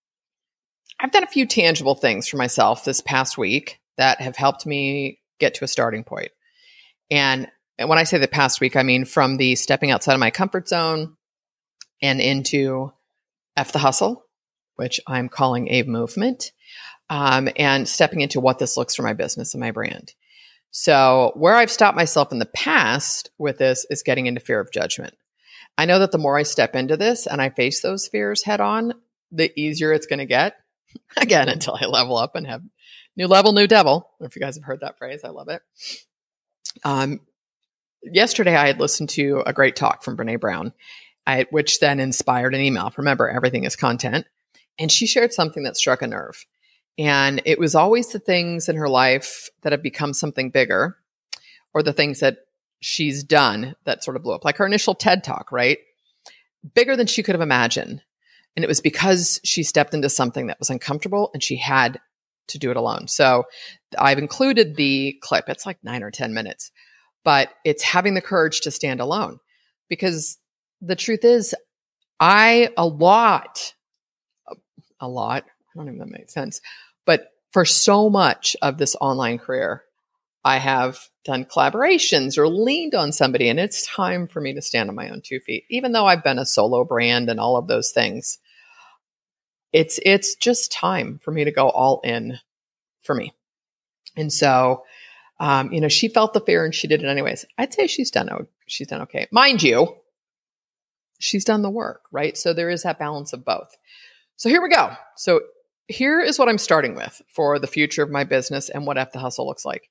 [1.01, 5.21] I've done a few tangible things for myself this past week that have helped me
[5.39, 6.31] get to a starting point.
[7.11, 7.49] And,
[7.81, 10.69] when I say the past week, I mean from the stepping outside of my comfort
[10.69, 11.17] zone
[12.03, 12.93] and into
[13.57, 14.25] F the hustle,
[14.75, 16.51] which I'm calling a movement,
[17.09, 20.13] um, and stepping into what this looks for my business and my brand.
[20.71, 24.71] So, where I've stopped myself in the past with this is getting into fear of
[24.71, 25.15] judgment.
[25.77, 28.61] I know that the more I step into this and I face those fears head
[28.61, 28.95] on,
[29.31, 30.57] the easier it's going to get.
[31.17, 32.63] Again, until I level up and have
[33.17, 34.11] new level, new devil.
[34.21, 35.63] if you guys have heard that phrase, I love it.
[36.85, 37.21] Um,
[38.03, 40.73] yesterday, I had listened to a great talk from Brene Brown,
[41.27, 42.93] I, which then inspired an email.
[42.97, 44.27] Remember, everything is content.
[44.79, 46.45] And she shared something that struck a nerve.
[46.99, 50.97] And it was always the things in her life that have become something bigger
[51.73, 52.39] or the things that
[52.81, 55.79] she's done that sort of blew up, like her initial TED talk, right?
[56.75, 58.03] Bigger than she could have imagined.
[58.57, 62.01] And it was because she stepped into something that was uncomfortable and she had
[62.49, 63.07] to do it alone.
[63.07, 63.45] So
[63.97, 65.49] I've included the clip.
[65.49, 66.73] It's like nine or 10 minutes,
[67.25, 69.39] but it's having the courage to stand alone
[69.89, 70.39] because
[70.81, 71.55] the truth is,
[72.19, 73.75] I, a lot,
[74.99, 76.61] a lot, I don't even that makes sense.
[77.09, 79.83] But for so much of this online career,
[80.45, 84.91] I have done collaborations or leaned on somebody, and it's time for me to stand
[84.91, 85.65] on my own two feet.
[85.71, 88.39] Even though I've been a solo brand and all of those things,
[89.73, 92.41] it's it's just time for me to go all in
[93.05, 93.33] for me.
[94.15, 94.85] And so,
[95.41, 97.47] um, you know, she felt the fear and she did it anyways.
[97.57, 98.29] I'd say she's done
[98.67, 99.97] she's done okay, mind you.
[101.21, 102.37] She's done the work, right?
[102.37, 103.79] So there is that balance of both.
[104.37, 104.91] So here we go.
[105.17, 105.41] So
[105.89, 109.13] here is what I'm starting with for the future of my business and what F
[109.13, 109.91] the hustle looks like.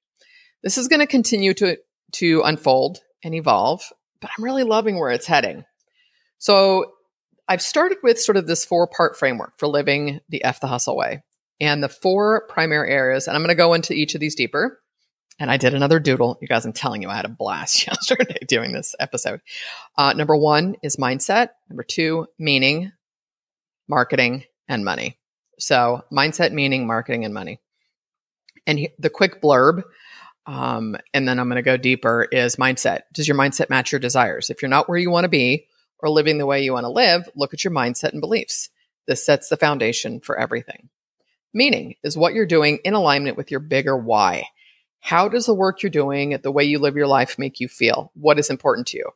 [0.63, 1.77] This is going to continue to
[2.13, 3.81] to unfold and evolve,
[4.21, 5.65] but I'm really loving where it's heading.
[6.37, 6.93] So
[7.47, 10.95] I've started with sort of this four part framework for living the F the hustle
[10.95, 11.23] way.
[11.59, 14.79] And the four primary areas, and I'm going to go into each of these deeper.
[15.39, 16.37] And I did another doodle.
[16.39, 19.41] You guys, I'm telling you, I had a blast yesterday doing this episode.
[19.97, 21.49] Uh, number one is mindset.
[21.69, 22.91] Number two, meaning,
[23.87, 25.16] marketing, and money.
[25.59, 27.59] So, mindset, meaning, marketing, and money.
[28.65, 29.83] And he, the quick blurb,
[30.45, 33.01] um, and then I'm going to go deeper, is mindset.
[33.13, 34.49] Does your mindset match your desires?
[34.49, 35.67] If you're not where you want to be
[35.99, 38.69] or living the way you want to live, look at your mindset and beliefs.
[39.07, 40.89] This sets the foundation for everything.
[41.53, 44.45] Meaning is what you're doing in alignment with your bigger why.
[44.99, 48.11] How does the work you're doing, the way you live your life, make you feel?
[48.13, 49.09] What is important to you?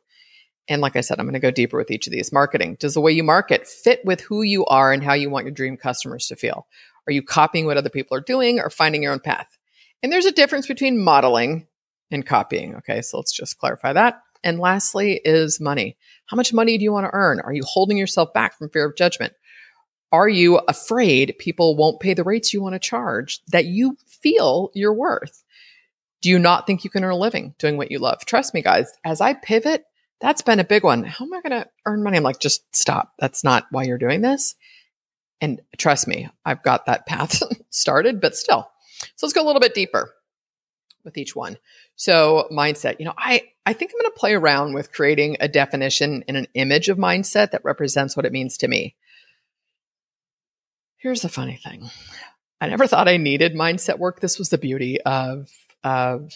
[0.68, 2.32] And like I said, I'm going to go deeper with each of these.
[2.32, 2.76] Marketing.
[2.78, 5.54] Does the way you market fit with who you are and how you want your
[5.54, 6.66] dream customers to feel?
[7.06, 9.58] Are you copying what other people are doing or finding your own path?
[10.02, 11.66] And there's a difference between modeling
[12.10, 12.76] and copying.
[12.76, 14.22] Okay, so let's just clarify that.
[14.44, 15.96] And lastly, is money.
[16.26, 17.40] How much money do you want to earn?
[17.40, 19.34] Are you holding yourself back from fear of judgment?
[20.10, 24.70] Are you afraid people won't pay the rates you want to charge that you feel
[24.74, 25.42] you're worth?
[26.20, 28.24] Do you not think you can earn a living doing what you love?
[28.24, 29.84] Trust me, guys, as I pivot,
[30.22, 31.02] that's been a big one.
[31.02, 32.16] How am I going to earn money?
[32.16, 33.12] I'm like, just stop.
[33.18, 34.54] That's not why you're doing this.
[35.40, 38.70] And trust me, I've got that path started, but still.
[39.16, 40.10] So let's go a little bit deeper
[41.04, 41.58] with each one.
[41.96, 45.48] So mindset, you know, I, I think I'm going to play around with creating a
[45.48, 48.94] definition and an image of mindset that represents what it means to me.
[50.98, 51.90] Here's the funny thing.
[52.60, 54.20] I never thought I needed mindset work.
[54.20, 55.50] This was the beauty of,
[55.82, 56.32] of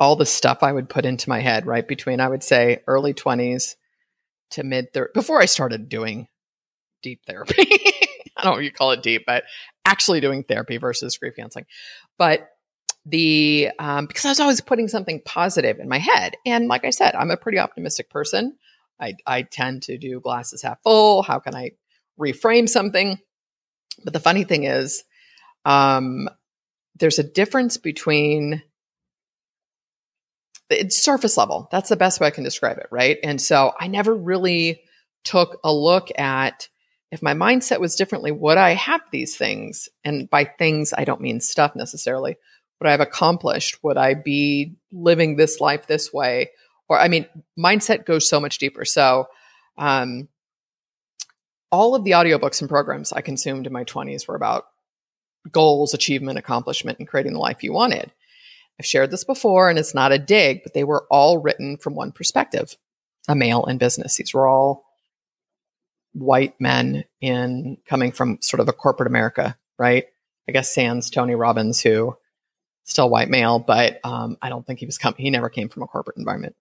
[0.00, 1.86] all the stuff I would put into my head, right?
[1.86, 3.76] Between, I would say, early 20s
[4.52, 6.26] to mid 30s, before I started doing
[7.02, 7.54] deep therapy.
[8.36, 9.44] I don't know what you call it deep, but
[9.84, 11.66] actually doing therapy versus grief counseling.
[12.16, 12.48] But
[13.04, 16.34] the, um, because I was always putting something positive in my head.
[16.46, 18.56] And like I said, I'm a pretty optimistic person.
[18.98, 21.22] I, I tend to do glasses half full.
[21.22, 21.72] How can I
[22.18, 23.18] reframe something?
[24.02, 25.04] But the funny thing is,
[25.66, 26.28] um,
[26.98, 28.62] there's a difference between
[30.70, 31.68] it's surface level.
[31.72, 33.18] That's the best way I can describe it, right?
[33.22, 34.82] And so I never really
[35.24, 36.68] took a look at
[37.10, 39.88] if my mindset was differently, would I have these things?
[40.04, 42.36] And by things, I don't mean stuff necessarily.
[42.80, 43.82] Would I have accomplished?
[43.82, 46.50] Would I be living this life this way?
[46.88, 47.26] Or, I mean,
[47.58, 48.84] mindset goes so much deeper.
[48.84, 49.26] So,
[49.76, 50.28] um,
[51.72, 54.66] all of the audiobooks and programs I consumed in my 20s were about
[55.50, 58.12] goals, achievement, accomplishment, and creating the life you wanted.
[58.80, 61.94] I've shared this before and it's not a dig, but they were all written from
[61.94, 62.78] one perspective
[63.28, 64.16] a male in business.
[64.16, 64.86] These were all
[66.14, 70.06] white men in coming from sort of a corporate America, right?
[70.48, 72.16] I guess Sans Tony Robbins, who
[72.84, 75.20] still white male, but um, I don't think he was coming.
[75.20, 76.56] He never came from a corporate environment.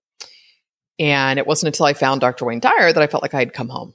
[1.00, 2.44] And it wasn't until I found Dr.
[2.44, 3.94] Wayne Dyer that I felt like I had come home.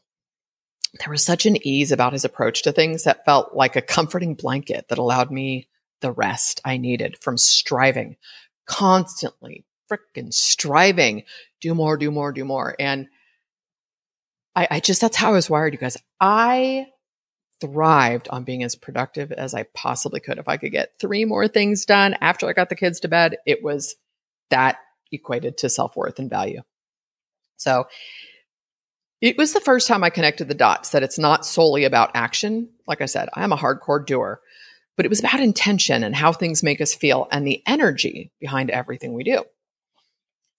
[0.98, 4.34] There was such an ease about his approach to things that felt like a comforting
[4.34, 5.68] blanket that allowed me
[6.00, 8.16] the rest I needed from striving,
[8.66, 11.24] constantly freaking striving,
[11.60, 12.74] do more, do more, do more.
[12.78, 13.08] And
[14.54, 15.96] I, I just, that's how I was wired, you guys.
[16.20, 16.86] I
[17.60, 20.38] thrived on being as productive as I possibly could.
[20.38, 23.36] If I could get three more things done after I got the kids to bed,
[23.46, 23.96] it was
[24.50, 24.78] that
[25.12, 26.62] equated to self worth and value.
[27.56, 27.86] So
[29.20, 32.70] it was the first time I connected the dots that it's not solely about action.
[32.86, 34.40] Like I said, I'm a hardcore doer
[34.96, 38.70] but it was about intention and how things make us feel and the energy behind
[38.70, 39.44] everything we do.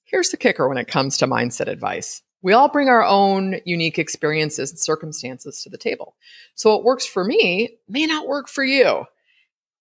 [0.04, 2.22] Here's the kicker when it comes to mindset advice.
[2.42, 6.16] We all bring our own unique experiences and circumstances to the table.
[6.54, 9.06] So what works for me may not work for you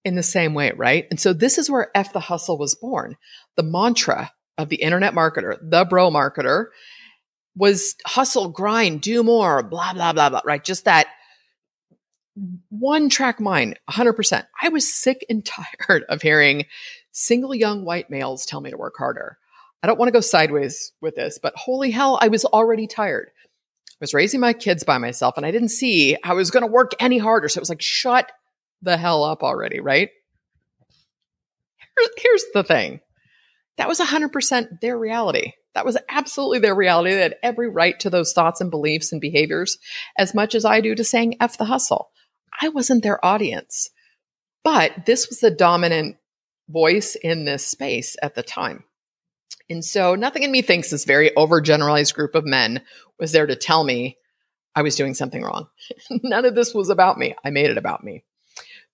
[0.05, 1.07] in the same way, right?
[1.11, 3.17] And so this is where F the hustle was born.
[3.57, 6.67] The mantra of the internet marketer, the bro marketer
[7.57, 10.64] was hustle, grind, do more, blah, blah, blah, blah, right?
[10.64, 11.07] Just that
[12.68, 14.44] one track mind, 100%.
[14.61, 15.44] I was sick and
[15.88, 16.66] tired of hearing
[17.12, 19.38] single young white males tell me to work harder.
[19.83, 23.31] I don't want to go sideways with this, but holy hell, I was already tired.
[23.37, 26.73] I was raising my kids by myself and I didn't see I was going to
[26.73, 27.49] work any harder.
[27.49, 28.33] So it was like, shut
[28.83, 30.09] the hell up already, right?
[32.16, 33.01] Here's the thing
[33.77, 35.53] that was 100% their reality.
[35.75, 37.11] That was absolutely their reality.
[37.11, 39.79] They had every right to those thoughts and beliefs and behaviors
[40.16, 42.11] as much as I do to saying F the hustle.
[42.61, 43.90] I wasn't their audience.
[44.62, 46.17] But this was the dominant
[46.69, 48.85] voice in this space at the time.
[49.69, 52.83] And so nothing in me thinks this very overgeneralized group of men
[53.19, 54.19] was there to tell me
[54.75, 55.69] I was doing something wrong.
[56.11, 57.35] None of this was about me.
[57.45, 58.25] I made it about me.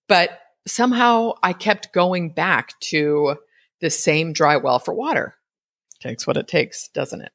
[0.08, 0.30] But
[0.66, 3.36] somehow I kept going back to
[3.80, 5.34] the same dry well for water.
[6.00, 7.32] Takes what it takes, doesn't it?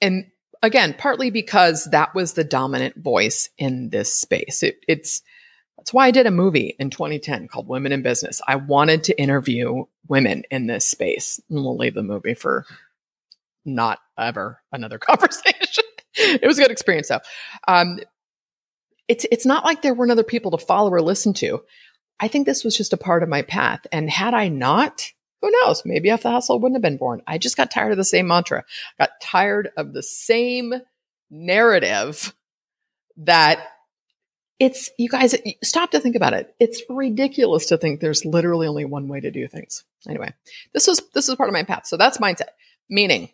[0.00, 0.26] And
[0.62, 4.62] again, partly because that was the dominant voice in this space.
[4.62, 5.22] It, it's
[5.76, 8.40] that's why I did a movie in 2010 called Women in Business.
[8.46, 11.40] I wanted to interview women in this space.
[11.50, 12.64] And we'll leave the movie for
[13.64, 15.84] not ever another conversation.
[16.14, 17.20] it was a good experience though.
[17.66, 17.98] Um,
[19.08, 21.62] it's it's not like there weren't other people to follow or listen to.
[22.20, 23.84] I think this was just a part of my path.
[23.90, 25.10] And had I not,
[25.42, 25.82] who knows?
[25.84, 27.20] Maybe if the hustle wouldn't have been born.
[27.26, 28.64] I just got tired of the same mantra.
[28.98, 30.72] Got tired of the same
[31.30, 32.34] narrative
[33.18, 33.58] that
[34.58, 36.54] it's you guys stop to think about it.
[36.60, 39.82] It's ridiculous to think there's literally only one way to do things.
[40.08, 40.32] Anyway,
[40.72, 41.86] this was this is part of my path.
[41.86, 42.50] So that's mindset.
[42.88, 43.30] Meaning,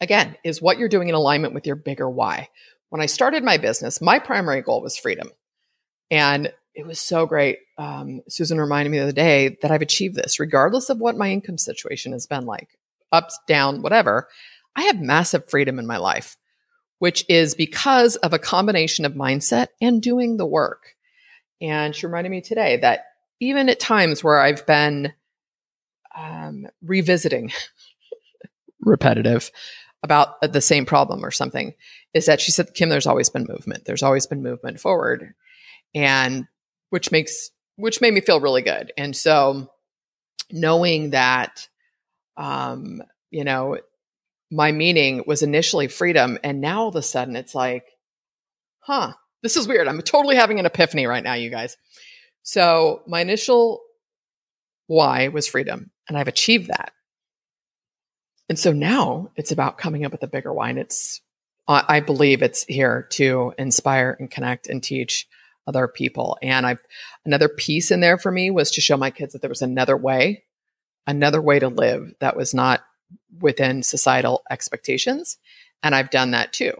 [0.00, 2.48] again, is what you're doing in alignment with your bigger why.
[2.88, 5.30] When I started my business, my primary goal was freedom.
[6.10, 7.58] And it was so great.
[7.78, 11.30] Um, Susan reminded me the other day that I've achieved this, regardless of what my
[11.30, 12.78] income situation has been like
[13.12, 14.28] ups, down, whatever.
[14.74, 16.36] I have massive freedom in my life,
[16.98, 20.94] which is because of a combination of mindset and doing the work.
[21.60, 23.06] And she reminded me today that
[23.40, 25.12] even at times where I've been
[26.16, 27.52] um, revisiting
[28.80, 29.50] repetitive
[30.02, 31.74] about the same problem or something,
[32.14, 33.84] is that she said, Kim, there's always been movement.
[33.84, 35.34] There's always been movement forward.
[35.94, 36.46] And
[36.90, 38.92] which makes which made me feel really good.
[38.96, 39.70] And so
[40.50, 41.68] knowing that
[42.36, 43.78] um, you know,
[44.50, 47.84] my meaning was initially freedom and now all of a sudden it's like,
[48.80, 49.12] huh,
[49.42, 49.88] this is weird.
[49.88, 51.76] I'm totally having an epiphany right now, you guys.
[52.42, 53.80] So my initial
[54.86, 56.92] why was freedom, and I've achieved that.
[58.48, 60.70] And so now it's about coming up with a bigger why.
[60.70, 61.20] And it's,
[61.66, 65.26] I believe it's here to inspire and connect and teach
[65.66, 66.38] other people.
[66.42, 66.80] And I've,
[67.24, 69.96] another piece in there for me was to show my kids that there was another
[69.96, 70.44] way,
[71.06, 72.84] another way to live that was not
[73.40, 75.38] within societal expectations.
[75.82, 76.72] And I've done that too.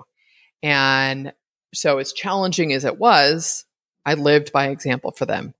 [0.62, 1.32] And
[1.74, 3.64] so, as challenging as it was,
[4.04, 5.54] I lived by example for them.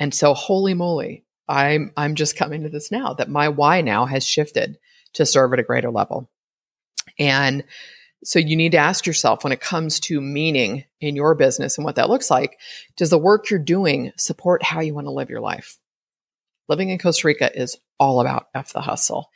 [0.00, 4.06] And so, holy moly, I'm I'm just coming to this now that my why now
[4.06, 4.78] has shifted
[5.14, 6.30] to serve at a greater level.
[7.18, 7.64] And
[8.24, 11.84] so you need to ask yourself when it comes to meaning in your business and
[11.84, 12.58] what that looks like,
[12.96, 15.78] does the work you're doing support how you want to live your life?
[16.68, 19.30] Living in Costa Rica is all about F the hustle.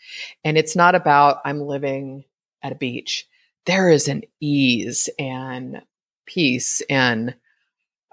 [0.44, 2.24] And it's not about I'm living
[2.62, 3.26] at a beach.
[3.64, 5.82] There is an ease and
[6.24, 7.34] peace and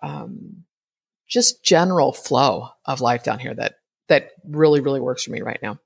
[0.02, 0.64] um,
[1.28, 3.76] just general flow of life down here that
[4.10, 5.72] that really really works for me right now.
[5.72, 5.80] All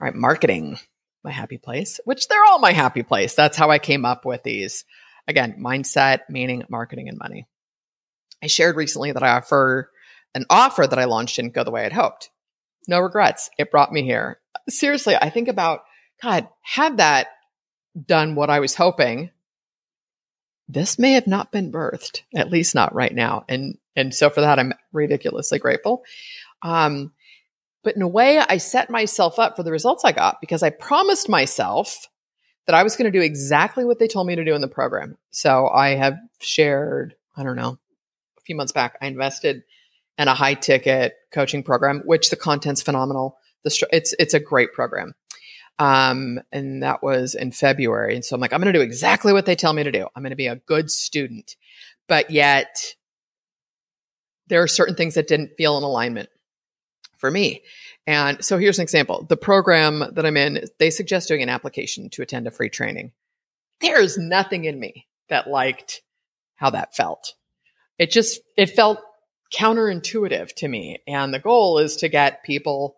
[0.00, 0.78] right, marketing,
[1.24, 3.34] my happy place, which they're all my happy place.
[3.34, 4.84] That's how I came up with these.
[5.26, 7.46] Again, mindset, meaning, marketing, and money.
[8.42, 9.90] I shared recently that I offer
[10.34, 12.30] an offer that I launched didn't go the way I'd hoped.
[12.88, 13.48] No regrets.
[13.56, 14.38] It brought me here.
[14.68, 15.84] Seriously, I think about
[16.22, 17.28] God, had that
[18.06, 19.30] done what I was hoping,
[20.68, 23.44] this may have not been birthed, at least not right now.
[23.48, 26.02] And and so for that, I'm ridiculously grateful.
[26.62, 27.12] Um,
[27.84, 30.70] but in a way, I set myself up for the results I got because I
[30.70, 32.08] promised myself
[32.66, 34.68] that I was going to do exactly what they told me to do in the
[34.68, 35.16] program.
[35.30, 37.78] So I have shared, I don't know,
[38.38, 39.62] a few months back, I invested
[40.16, 43.36] in a high ticket coaching program, which the content's phenomenal.
[43.64, 45.14] The it's it's a great program.
[45.78, 48.14] Um, and that was in February.
[48.14, 50.06] And so I'm like, I'm going to do exactly what they tell me to do.
[50.14, 51.56] I'm going to be a good student.
[52.06, 52.94] But yet,
[54.46, 56.28] there are certain things that didn't feel in alignment
[57.24, 57.62] for me.
[58.06, 59.24] And so here's an example.
[59.26, 63.12] The program that I'm in, they suggest doing an application to attend a free training.
[63.80, 66.02] There's nothing in me that liked
[66.56, 67.32] how that felt.
[67.98, 68.98] It just, it felt
[69.56, 70.98] counterintuitive to me.
[71.06, 72.96] And the goal is to get people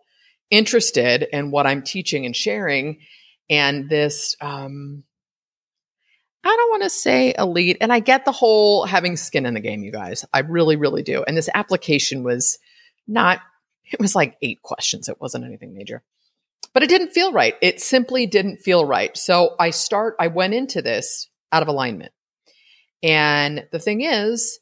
[0.49, 2.99] interested in what I'm teaching and sharing.
[3.49, 5.03] And this, um,
[6.43, 7.77] I don't want to say elite.
[7.79, 10.25] And I get the whole having skin in the game, you guys.
[10.33, 11.23] I really, really do.
[11.23, 12.59] And this application was
[13.07, 13.39] not,
[13.91, 15.09] it was like eight questions.
[15.09, 16.03] It wasn't anything major,
[16.73, 17.55] but it didn't feel right.
[17.61, 19.15] It simply didn't feel right.
[19.17, 22.11] So I start, I went into this out of alignment.
[23.03, 24.59] And the thing is,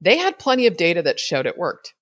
[0.00, 1.94] they had plenty of data that showed it worked.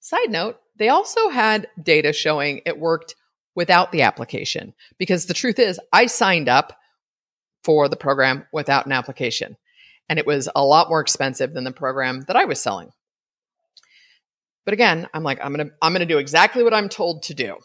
[0.00, 3.14] Side note, they also had data showing it worked
[3.54, 6.78] without the application because the truth is, I signed up
[7.62, 9.56] for the program without an application,
[10.08, 12.90] and it was a lot more expensive than the program that I was selling.
[14.64, 17.56] But again, I'm like, I'm gonna, I'm gonna do exactly what I'm told to do,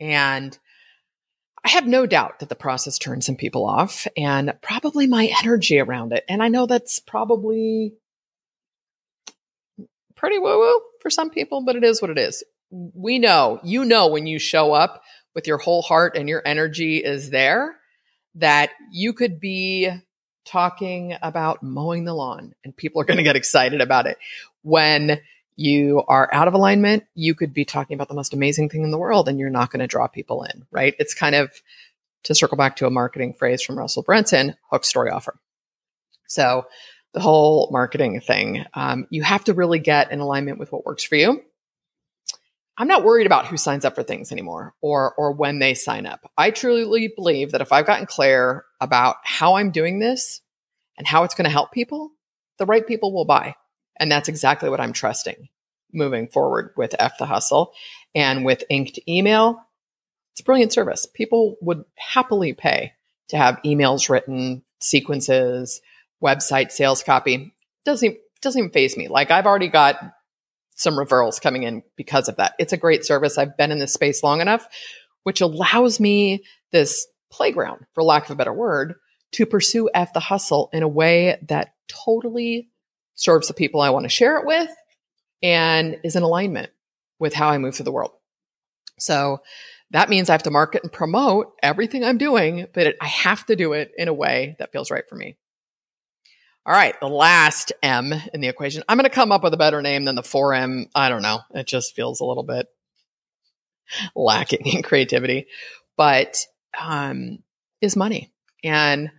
[0.00, 0.56] and
[1.64, 5.78] I have no doubt that the process turned some people off, and probably my energy
[5.80, 6.24] around it.
[6.28, 7.94] And I know that's probably
[10.14, 12.42] pretty woo woo for some people, but it is what it is.
[12.70, 15.02] We know, you know, when you show up
[15.34, 17.76] with your whole heart and your energy is there,
[18.36, 19.90] that you could be
[20.44, 24.18] talking about mowing the lawn and people are going to get excited about it.
[24.62, 25.20] When
[25.56, 28.90] you are out of alignment, you could be talking about the most amazing thing in
[28.90, 30.94] the world and you're not going to draw people in, right?
[30.98, 31.50] It's kind of
[32.24, 35.38] to circle back to a marketing phrase from Russell Brunson hook story offer.
[36.26, 36.66] So
[37.16, 38.66] the whole marketing thing.
[38.74, 41.42] Um, you have to really get in alignment with what works for you.
[42.76, 46.04] I'm not worried about who signs up for things anymore or or when they sign
[46.04, 46.30] up.
[46.36, 50.42] I truly believe that if I've gotten clear about how I'm doing this
[50.98, 52.10] and how it's going to help people,
[52.58, 53.54] the right people will buy.
[53.98, 55.48] And that's exactly what I'm trusting
[55.92, 57.72] moving forward with F the Hustle
[58.14, 59.62] and with inked email.
[60.32, 61.06] It's a brilliant service.
[61.06, 62.92] People would happily pay
[63.28, 65.80] to have emails written, sequences,
[66.22, 69.08] website sales copy doesn't doesn't even faze me.
[69.08, 69.96] Like I've already got
[70.74, 72.54] some referrals coming in because of that.
[72.58, 73.38] It's a great service.
[73.38, 74.68] I've been in this space long enough,
[75.22, 78.94] which allows me this playground, for lack of a better word,
[79.32, 82.68] to pursue F the hustle in a way that totally
[83.16, 84.70] serves the people I want to share it with
[85.42, 86.70] and is in alignment
[87.18, 88.12] with how I move through the world.
[88.98, 89.40] So
[89.90, 93.44] that means I have to market and promote everything I'm doing, but it, I have
[93.46, 95.36] to do it in a way that feels right for me.
[96.64, 98.82] All right, the last M in the equation.
[98.88, 100.90] I'm going to come up with a better name than the 4M.
[100.94, 101.40] I don't know.
[101.54, 102.66] It just feels a little bit
[104.16, 105.46] lacking in creativity,
[105.96, 106.38] but
[106.78, 107.38] um,
[107.80, 108.32] is money.
[108.64, 109.10] And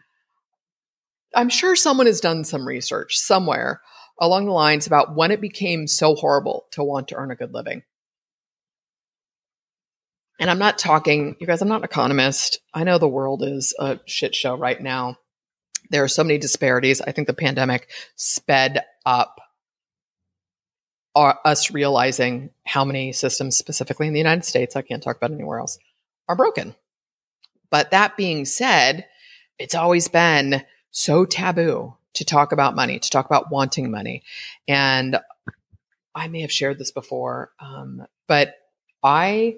[1.35, 3.81] I'm sure someone has done some research somewhere
[4.19, 7.53] along the lines about when it became so horrible to want to earn a good
[7.53, 7.83] living.
[10.39, 12.59] And I'm not talking, you guys, I'm not an economist.
[12.73, 15.17] I know the world is a shit show right now.
[15.89, 17.01] There are so many disparities.
[17.01, 19.39] I think the pandemic sped up
[21.15, 25.31] our, us realizing how many systems, specifically in the United States, I can't talk about
[25.31, 25.79] anywhere else,
[26.27, 26.75] are broken.
[27.71, 29.07] But that being said,
[29.57, 30.63] it's always been
[30.97, 34.23] so taboo to talk about money, to talk about wanting money.
[34.67, 35.19] And
[36.15, 38.55] I may have shared this before, um, but
[39.03, 39.57] I, I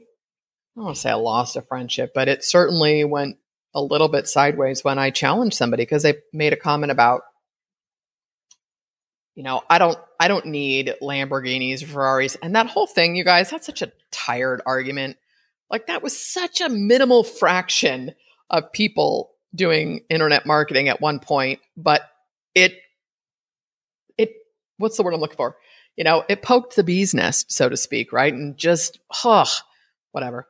[0.75, 3.37] don't want to say I lost a friendship, but it certainly went
[3.73, 7.21] a little bit sideways when I challenged somebody because they made a comment about,
[9.33, 13.15] you know, I don't, I don't need Lamborghinis, Ferraris, and that whole thing.
[13.15, 15.15] You guys, that's such a tired argument.
[15.71, 18.13] Like that was such a minimal fraction
[18.49, 22.01] of people doing internet marketing at one point, but
[22.55, 22.73] it,
[24.17, 24.31] it,
[24.77, 25.57] what's the word I'm looking for?
[25.95, 28.33] You know, it poked the bee's nest, so to speak, right?
[28.33, 29.45] And just, huh,
[30.11, 30.47] whatever.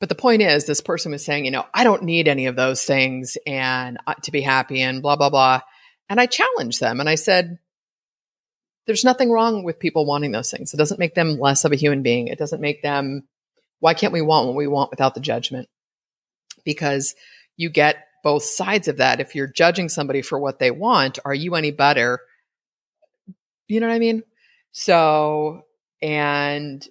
[0.00, 2.56] But the point is, this person was saying, you know, I don't need any of
[2.56, 5.60] those things and uh, to be happy and blah, blah, blah.
[6.08, 7.58] And I challenged them and I said,
[8.86, 10.72] there's nothing wrong with people wanting those things.
[10.72, 12.28] It doesn't make them less of a human being.
[12.28, 13.28] It doesn't make them,
[13.80, 15.68] why can't we want what we want without the judgment?
[16.64, 17.14] Because
[17.56, 19.20] you get both sides of that.
[19.20, 22.20] If you're judging somebody for what they want, are you any better?
[23.66, 24.22] You know what I mean?
[24.72, 25.62] So,
[26.02, 26.86] and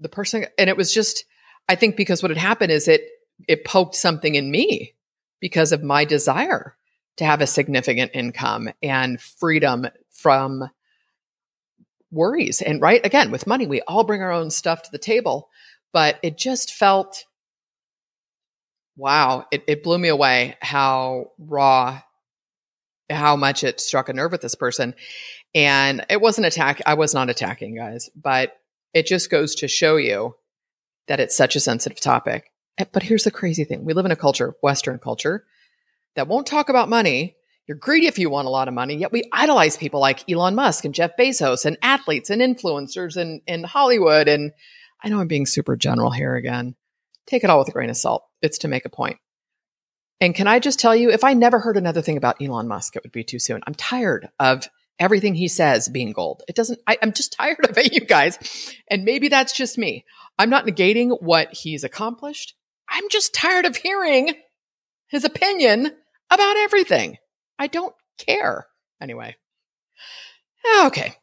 [0.00, 1.24] the person, and it was just,
[1.68, 3.02] I think because what had happened is it
[3.48, 4.94] it poked something in me
[5.40, 6.76] because of my desire
[7.16, 10.68] to have a significant income and freedom from
[12.10, 12.60] worries.
[12.60, 15.48] And right again, with money, we all bring our own stuff to the table,
[15.92, 17.24] but it just felt
[19.00, 22.02] wow, it, it blew me away how raw,
[23.08, 24.94] how much it struck a nerve with this person.
[25.54, 26.82] And it wasn't attack.
[26.86, 28.56] I was not attacking guys, but
[28.92, 30.36] it just goes to show you
[31.08, 32.52] that it's such a sensitive topic.
[32.78, 35.44] Eh, but here's the crazy thing we live in a culture, Western culture,
[36.14, 37.36] that won't talk about money.
[37.66, 40.54] You're greedy if you want a lot of money, yet we idolize people like Elon
[40.54, 44.28] Musk and Jeff Bezos and athletes and influencers and in Hollywood.
[44.28, 44.52] And
[45.02, 46.74] I know I'm being super general here again.
[47.26, 48.24] Take it all with a grain of salt.
[48.42, 49.18] It's to make a point.
[50.20, 52.96] And can I just tell you, if I never heard another thing about Elon Musk,
[52.96, 53.62] it would be too soon.
[53.66, 54.68] I'm tired of
[54.98, 56.42] everything he says being gold.
[56.46, 58.38] It doesn't, I, am just tired of it, you guys.
[58.88, 60.04] And maybe that's just me.
[60.38, 62.54] I'm not negating what he's accomplished.
[62.88, 64.34] I'm just tired of hearing
[65.08, 65.92] his opinion
[66.30, 67.16] about everything.
[67.58, 68.66] I don't care.
[69.00, 69.36] Anyway.
[70.82, 71.16] Okay.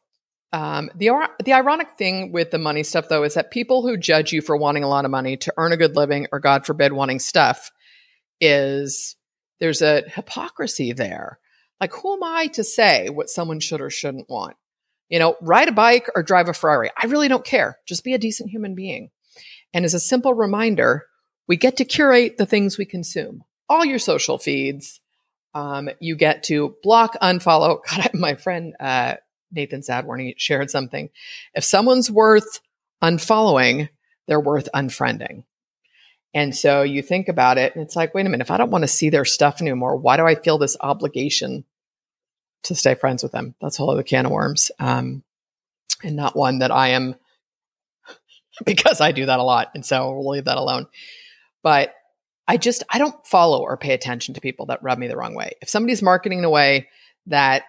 [0.53, 1.11] Um, the
[1.43, 4.55] the ironic thing with the money stuff, though, is that people who judge you for
[4.55, 7.71] wanting a lot of money to earn a good living, or God forbid, wanting stuff,
[8.39, 9.15] is
[9.59, 11.39] there's a hypocrisy there.
[11.81, 14.55] Like, who am I to say what someone should or shouldn't want?
[15.09, 16.91] You know, ride a bike or drive a Ferrari.
[17.01, 17.77] I really don't care.
[17.85, 19.09] Just be a decent human being.
[19.73, 21.05] And as a simple reminder,
[21.47, 23.43] we get to curate the things we consume.
[23.69, 24.99] All your social feeds.
[25.53, 27.79] Um, you get to block, unfollow.
[27.89, 29.15] God, my friend uh,
[29.57, 31.09] Nathan Sadworny shared something.
[31.53, 32.61] If someone's worth
[33.03, 33.89] unfollowing,
[34.27, 35.43] they're worth unfriending.
[36.33, 38.71] And so you think about it, and it's like, wait a minute, if I don't
[38.71, 41.65] want to see their stuff anymore, why do I feel this obligation
[42.63, 43.55] to stay friends with them.
[43.61, 44.71] That's a whole other can of worms.
[44.79, 45.23] Um,
[46.03, 47.15] and not one that I am
[48.65, 49.71] because I do that a lot.
[49.73, 50.87] And so we'll leave that alone.
[51.63, 51.93] But
[52.47, 55.33] I just, I don't follow or pay attention to people that rub me the wrong
[55.33, 55.53] way.
[55.61, 56.89] If somebody's marketing in a way
[57.27, 57.63] that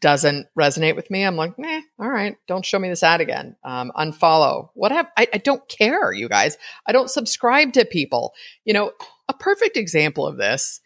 [0.00, 3.56] doesn't resonate with me, I'm like, nah, all right, don't show me this ad again.
[3.64, 4.70] Um, unfollow.
[4.74, 6.56] What have I, I don't care, you guys.
[6.86, 8.34] I don't subscribe to people.
[8.64, 8.92] You know,
[9.28, 10.80] a perfect example of this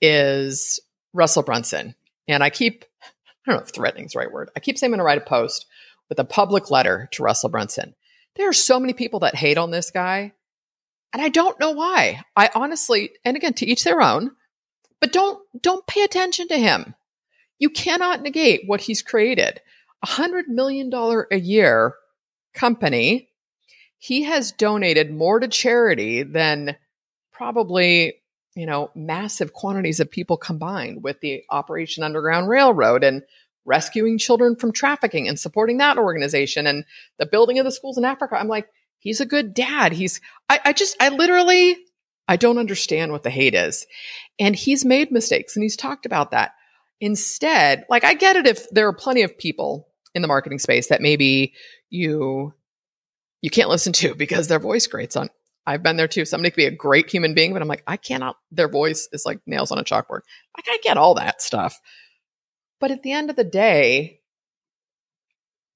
[0.00, 0.80] is
[1.12, 1.94] Russell Brunson.
[2.28, 4.50] And I keep, I don't know if threatening is the right word.
[4.56, 5.66] I keep saying I'm going to write a post
[6.08, 7.94] with a public letter to Russell Brunson.
[8.36, 10.32] There are so many people that hate on this guy.
[11.12, 12.22] And I don't know why.
[12.34, 14.30] I honestly, and again, to each their own,
[15.00, 16.94] but don't, don't pay attention to him.
[17.62, 19.60] You cannot negate what he's created.
[20.02, 21.94] A hundred million dollar a year
[22.54, 23.28] company.
[23.98, 26.76] He has donated more to charity than
[27.30, 28.14] probably
[28.56, 33.22] you know, massive quantities of people combined with the Operation Underground Railroad and
[33.64, 36.84] rescuing children from trafficking and supporting that organization and
[37.18, 38.36] the building of the schools in Africa.
[38.36, 39.92] I'm like, he's a good dad.
[39.92, 41.76] He's, I, I just, I literally,
[42.26, 43.86] I don't understand what the hate is.
[44.40, 46.54] And he's made mistakes and he's talked about that.
[47.02, 50.86] Instead, like, I get it if there are plenty of people in the marketing space
[50.86, 51.52] that maybe
[51.90, 52.54] you,
[53.40, 55.28] you can't listen to because their voice grates on
[55.66, 56.24] I've been there too.
[56.24, 59.24] Somebody could be a great human being, but I'm like, I cannot, their voice is
[59.24, 60.22] like nails on a chalkboard.
[60.56, 61.78] Like, I get all that stuff.
[62.80, 64.20] But at the end of the day,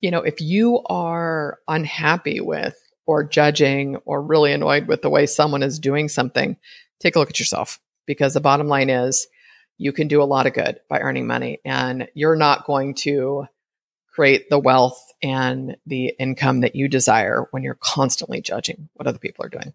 [0.01, 5.27] you know, if you are unhappy with or judging or really annoyed with the way
[5.27, 6.57] someone is doing something,
[7.01, 9.29] take a look at yourself because the bottom line is
[9.79, 13.47] you can do a lot of good by earning money and you're not going to
[14.13, 19.19] create the wealth and the income that you desire when you're constantly judging what other
[19.19, 19.75] people are doing.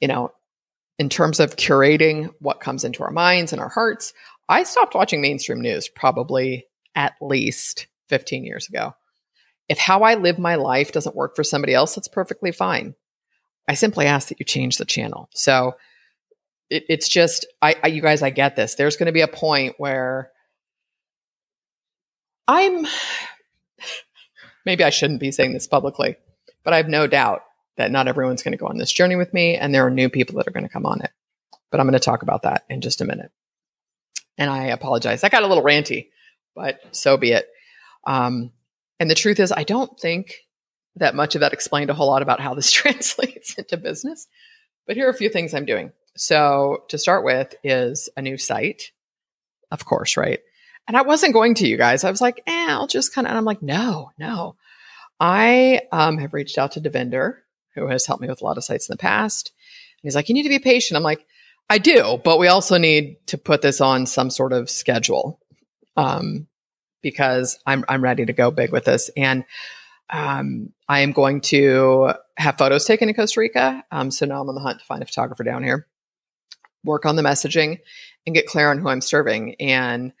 [0.00, 0.32] You know,
[0.98, 4.12] in terms of curating what comes into our minds and our hearts,
[4.48, 8.94] I stopped watching mainstream news probably at least 15 years ago.
[9.68, 12.94] If how I live my life doesn't work for somebody else, that's perfectly fine.
[13.68, 15.28] I simply ask that you change the channel.
[15.34, 15.74] So
[16.70, 18.74] it, it's just, I, I, you guys, I get this.
[18.74, 20.30] There's going to be a point where
[22.48, 22.86] I'm,
[24.64, 26.16] maybe I shouldn't be saying this publicly,
[26.64, 27.42] but I have no doubt
[27.76, 30.08] that not everyone's going to go on this journey with me, and there are new
[30.08, 31.10] people that are going to come on it.
[31.70, 33.30] But I'm going to talk about that in just a minute.
[34.38, 35.24] And I apologize.
[35.24, 36.08] I got a little ranty,
[36.54, 37.48] but so be it.
[38.06, 38.52] Um,
[38.98, 40.34] and the truth is, I don't think
[40.96, 44.26] that much of that explained a whole lot about how this translates into business.
[44.86, 45.92] But here are a few things I'm doing.
[46.16, 48.92] So, to start with, is a new site,
[49.70, 50.40] of course, right?
[50.88, 52.04] And I wasn't going to, you guys.
[52.04, 54.56] I was like, eh, I'll just kind of, and I'm like, no, no.
[55.18, 57.38] I um, have reached out to Devender,
[57.74, 59.52] who has helped me with a lot of sites in the past.
[60.02, 60.96] And he's like, you need to be patient.
[60.96, 61.26] I'm like,
[61.68, 65.40] I do, but we also need to put this on some sort of schedule.
[65.96, 66.46] Um,
[67.06, 69.10] because I'm I'm ready to go big with this.
[69.16, 69.44] And
[70.10, 73.84] um, I am going to have photos taken in Costa Rica.
[73.92, 75.86] Um, so now I'm on the hunt to find a photographer down here,
[76.86, 77.80] work on the messaging,
[78.24, 79.56] and get clear on who I'm serving.
[79.56, 80.12] And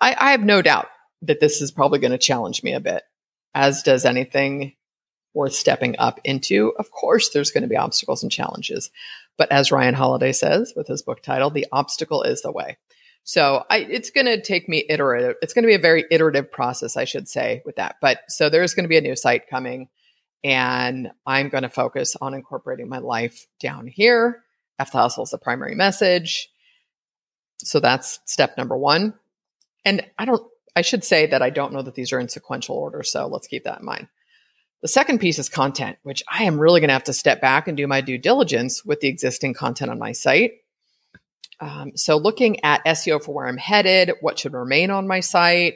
[0.00, 0.88] I, I have no doubt
[1.22, 3.02] that this is probably going to challenge me a bit,
[3.54, 4.74] as does anything
[5.32, 6.72] worth stepping up into.
[6.78, 8.90] Of course, there's going to be obstacles and challenges.
[9.36, 12.76] But as Ryan Holiday says with his book title, the obstacle is the way.
[13.24, 15.36] So I, it's going to take me iterative.
[15.40, 17.96] It's going to be a very iterative process, I should say, with that.
[18.00, 19.88] But so there's going to be a new site coming,
[20.44, 24.44] and I'm going to focus on incorporating my life down here.
[24.78, 26.50] F the hustle is the primary message.
[27.58, 29.14] So that's step number one.
[29.84, 30.42] And I don't,
[30.76, 33.02] I should say that I don't know that these are in sequential order.
[33.02, 34.08] So let's keep that in mind.
[34.82, 37.68] The second piece is content, which I am really going to have to step back
[37.68, 40.52] and do my due diligence with the existing content on my site
[41.60, 45.74] um, so, looking at SEO for where I'm headed, what should remain on my site,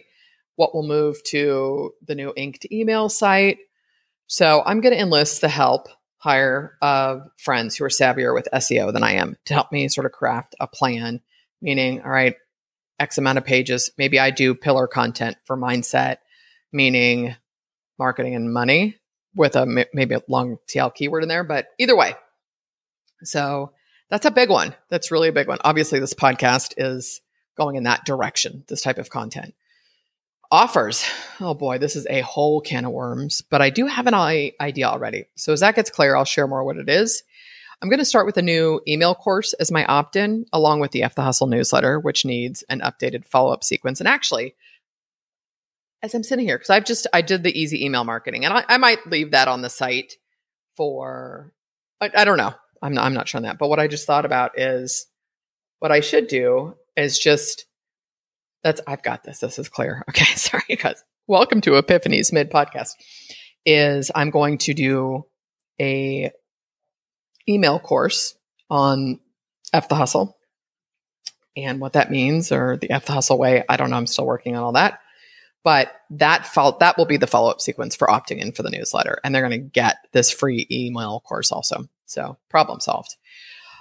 [0.56, 3.58] what will move to the new inked email site.
[4.26, 5.88] So, I'm going to enlist the help
[6.28, 10.04] hire of friends who are savvier with SEO than I am to help me sort
[10.04, 11.22] of craft a plan,
[11.62, 12.34] meaning, all right,
[13.00, 13.90] X amount of pages.
[13.96, 16.18] Maybe I do pillar content for mindset,
[16.70, 17.34] meaning
[17.98, 18.96] marketing and money
[19.34, 19.64] with a
[19.94, 22.14] maybe a long tail keyword in there, but either way.
[23.22, 23.72] So
[24.10, 24.74] that's a big one.
[24.90, 25.58] That's really a big one.
[25.64, 27.22] Obviously, this podcast is
[27.56, 29.54] going in that direction, this type of content.
[30.50, 31.04] Offers.
[31.40, 34.86] Oh boy, this is a whole can of worms, but I do have an idea
[34.86, 35.26] already.
[35.36, 37.22] So as that gets clear, I'll share more what it is.
[37.82, 40.92] I'm going to start with a new email course as my opt in, along with
[40.92, 44.00] the F the Hustle newsletter, which needs an updated follow up sequence.
[44.00, 44.56] And actually,
[46.02, 48.64] as I'm sitting here, because I've just, I did the easy email marketing and I,
[48.68, 50.14] I might leave that on the site
[50.76, 51.52] for,
[52.00, 52.54] I, I don't know.
[52.80, 53.58] I'm not, I'm not sure on that.
[53.58, 55.06] But what I just thought about is
[55.78, 57.66] what I should do is just
[58.62, 59.40] that's I've got this.
[59.40, 60.04] This is clear.
[60.10, 61.04] Okay, sorry guys.
[61.26, 62.92] Welcome to Epiphanies Mid Podcast.
[63.64, 65.26] Is I'm going to do
[65.80, 66.32] a
[67.48, 68.36] email course
[68.70, 69.20] on
[69.72, 70.36] F the Hustle.
[71.56, 73.96] And what that means or the F the Hustle way, I don't know.
[73.96, 75.00] I'm still working on all that.
[75.64, 78.70] But that fo- that will be the follow up sequence for opting in for the
[78.70, 79.18] newsletter.
[79.22, 81.88] And they're going to get this free email course also.
[82.06, 83.16] So problem solved.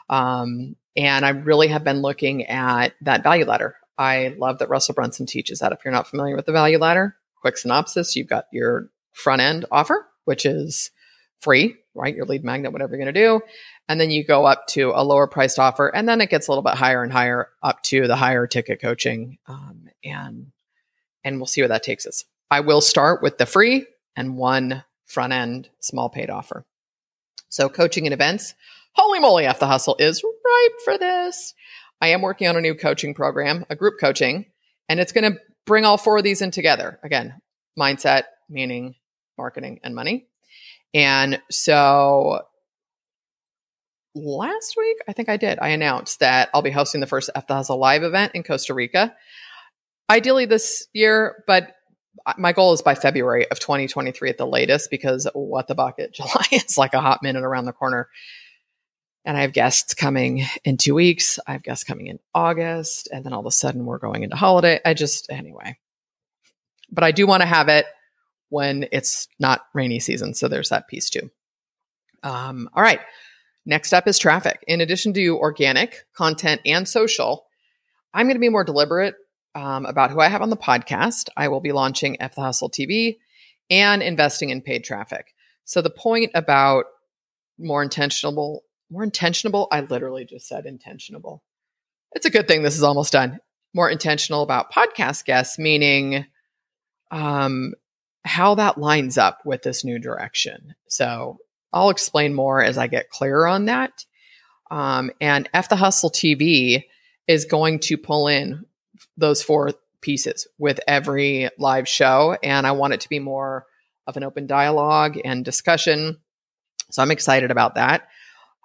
[0.10, 3.76] Um, and I really have been looking at that value ladder.
[3.98, 5.72] I love that Russell Brunson teaches that.
[5.72, 9.66] If you're not familiar with the value ladder, quick synopsis you've got your front end
[9.72, 10.92] offer, which is
[11.40, 12.16] free, right?
[12.16, 13.42] Your lead magnet, whatever you're going to do.
[13.90, 15.88] And then you go up to a lower priced offer.
[15.88, 18.82] And then it gets a little bit higher and higher up to the higher ticket
[18.82, 19.38] coaching.
[19.48, 20.52] Um, and,
[21.24, 22.26] and we'll see where that takes us.
[22.50, 23.86] I will start with the free
[24.16, 26.66] and one front end small paid offer.
[27.50, 28.54] So coaching and events,
[28.94, 31.54] holy moly, F the hustle is ripe for this.
[32.02, 34.46] I am working on a new coaching program, a group coaching,
[34.90, 37.00] and it's going to bring all four of these in together.
[37.04, 37.36] Again,
[37.78, 38.96] mindset, meaning,
[39.38, 40.28] marketing, and money.
[40.94, 42.42] And so
[44.16, 47.48] last week, I think I did, I announced that I'll be hosting the first F
[47.48, 49.16] the Hustle live event in Costa Rica.
[50.10, 51.74] Ideally this year, but
[52.38, 56.46] my goal is by February of 2023 at the latest because what the bucket July
[56.52, 58.10] is like a hot minute around the corner.
[59.26, 61.38] And I have guests coming in two weeks.
[61.46, 63.10] I have guests coming in August.
[63.12, 64.80] And then all of a sudden we're going into holiday.
[64.86, 65.78] I just, anyway.
[66.90, 67.86] But I do want to have it
[68.50, 70.34] when it's not rainy season.
[70.34, 71.30] So there's that piece too.
[72.24, 73.02] Um, all right.
[73.66, 74.64] Next up is traffic.
[74.66, 77.46] In addition to organic content and social,
[78.14, 79.16] I'm going to be more deliberate
[79.56, 81.30] um, about who I have on the podcast.
[81.36, 83.18] I will be launching F the Hustle TV
[83.70, 85.34] and investing in paid traffic.
[85.66, 86.86] So the point about
[87.60, 91.44] more intentional, more intentional, I literally just said intentional.
[92.14, 93.40] It's a good thing this is almost done.
[93.74, 96.26] More intentional about podcast guests, meaning
[97.12, 97.74] um,
[98.24, 100.76] how that lines up with this new direction.
[100.88, 101.38] So
[101.74, 104.06] I'll explain more as I get clearer on that.
[104.72, 106.86] Um, and F the Hustle TV
[107.28, 108.66] is going to pull in
[109.18, 112.38] those four pieces with every live show.
[112.44, 113.66] And I want it to be more
[114.06, 116.18] of an open dialogue and discussion.
[116.92, 118.08] So I'm excited about that.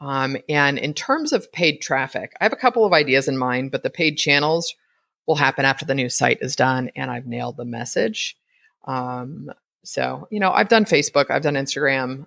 [0.02, 3.70] Um, and in terms of paid traffic, I have a couple of ideas in mind,
[3.70, 4.74] but the paid channels
[5.28, 8.36] will happen after the new site is done and I've nailed the message.
[8.84, 9.52] Um,
[9.84, 12.26] so, you know, I've done Facebook, I've done Instagram.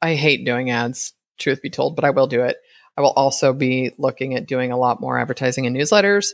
[0.00, 2.56] I hate doing ads, truth be told, but I will do it.
[2.96, 6.30] I will also be looking at doing a lot more advertising and newsletters.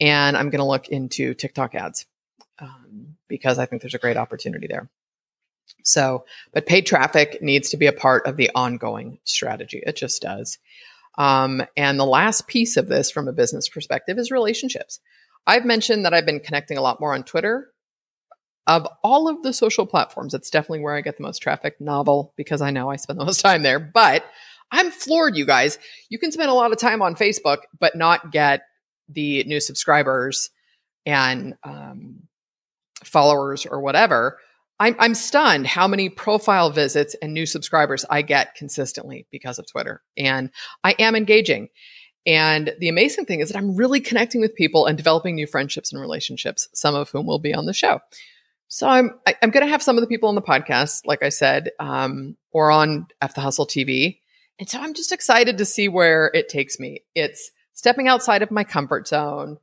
[0.00, 2.06] And I'm going to look into TikTok ads
[2.58, 4.88] um, because I think there's a great opportunity there.
[5.82, 9.82] So, but paid traffic needs to be a part of the ongoing strategy.
[9.86, 10.58] It just does.
[11.18, 15.00] Um, and the last piece of this from a business perspective is relationships.
[15.46, 17.70] I've mentioned that I've been connecting a lot more on Twitter.
[18.66, 21.80] Of all of the social platforms, it's definitely where I get the most traffic.
[21.80, 23.78] Novel, because I know I spend the most time there.
[23.78, 24.24] But
[24.72, 25.78] I'm floored, you guys.
[26.08, 28.62] You can spend a lot of time on Facebook, but not get
[29.08, 30.50] the new subscribers
[31.06, 32.24] and um,
[33.04, 34.38] followers or whatever.
[34.78, 39.66] I'm, I'm stunned how many profile visits and new subscribers I get consistently because of
[39.66, 40.02] Twitter.
[40.16, 40.50] And
[40.84, 41.68] I am engaging.
[42.26, 45.92] And the amazing thing is that I'm really connecting with people and developing new friendships
[45.92, 48.00] and relationships, some of whom will be on the show.
[48.68, 51.22] So I'm I, am going to have some of the people on the podcast, like
[51.22, 54.18] I said, um, or on F the Hustle TV.
[54.58, 57.04] And so I'm just excited to see where it takes me.
[57.14, 59.58] It's stepping outside of my comfort zone,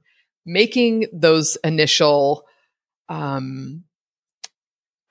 [0.45, 2.45] making those initial
[3.09, 3.83] um,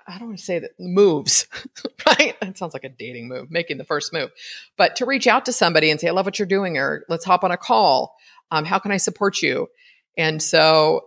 [0.07, 1.47] I don't want to say that moves,
[2.07, 2.39] right?
[2.41, 4.31] That sounds like a dating move, making the first move.
[4.77, 7.25] But to reach out to somebody and say, I love what you're doing, or let's
[7.25, 8.17] hop on a call.
[8.51, 9.69] Um, how can I support you?
[10.17, 11.07] And so,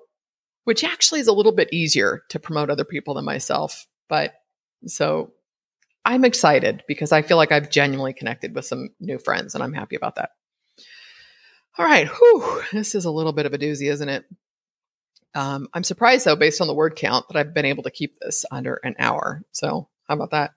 [0.63, 3.85] which actually is a little bit easier to promote other people than myself.
[4.09, 4.33] But
[4.87, 5.33] so
[6.03, 9.73] I'm excited because I feel like I've genuinely connected with some new friends and I'm
[9.73, 10.31] happy about that.
[11.77, 12.07] All right.
[12.07, 14.25] Whew, this is a little bit of a doozy, isn't it?
[15.35, 18.17] Um, I'm surprised though, based on the word count, that I've been able to keep
[18.19, 19.43] this under an hour.
[19.51, 20.51] So how about that?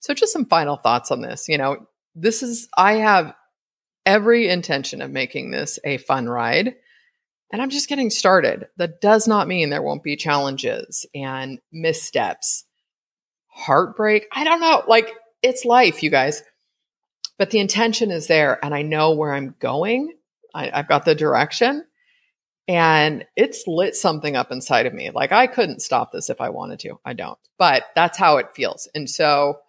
[0.00, 1.48] So just some final thoughts on this.
[1.48, 3.34] You know, this is I have
[4.06, 6.74] every intention of making this a fun ride.
[7.52, 8.68] And I'm just getting started.
[8.76, 12.64] That does not mean there won't be challenges and missteps,
[13.48, 14.26] heartbreak.
[14.32, 14.82] I don't know.
[14.88, 15.12] Like,
[15.42, 16.42] it's life, you guys.
[17.38, 20.12] But the intention is there, and I know where I'm going.
[20.54, 21.84] I, have got the direction
[22.68, 25.10] and it's lit something up inside of me.
[25.10, 26.98] Like I couldn't stop this if I wanted to.
[27.04, 27.38] I don't.
[27.58, 28.88] But that's how it feels.
[28.94, 29.60] And so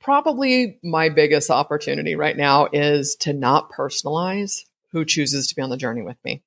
[0.00, 5.70] probably my biggest opportunity right now is to not personalize who chooses to be on
[5.70, 6.42] the journey with me.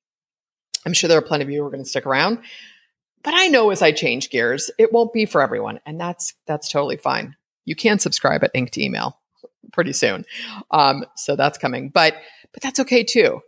[0.84, 2.38] I'm sure there are plenty of you who are going to stick around,
[3.24, 6.68] but I know as I change gears, it won't be for everyone, and that's that's
[6.68, 7.34] totally fine.
[7.64, 9.18] You can subscribe at Inked Email
[9.72, 10.24] pretty soon,
[10.70, 11.88] um, so that's coming.
[11.88, 12.14] But
[12.52, 13.40] but that's okay too.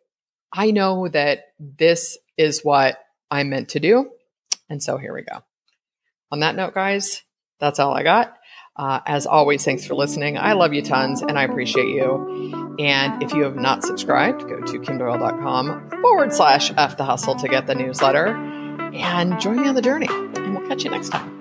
[0.52, 2.98] I know that this is what
[3.30, 4.10] I'm meant to do.
[4.70, 5.42] And so here we go.
[6.30, 7.22] On that note, guys,
[7.58, 8.34] that's all I got.
[8.76, 10.38] Uh, as always, thanks for listening.
[10.38, 12.76] I love you tons and I appreciate you.
[12.78, 17.48] And if you have not subscribed, go to kimdoyal.com forward slash F the hustle to
[17.48, 18.36] get the newsletter
[18.94, 20.08] and join me on the journey.
[20.08, 21.37] And we'll catch you next time.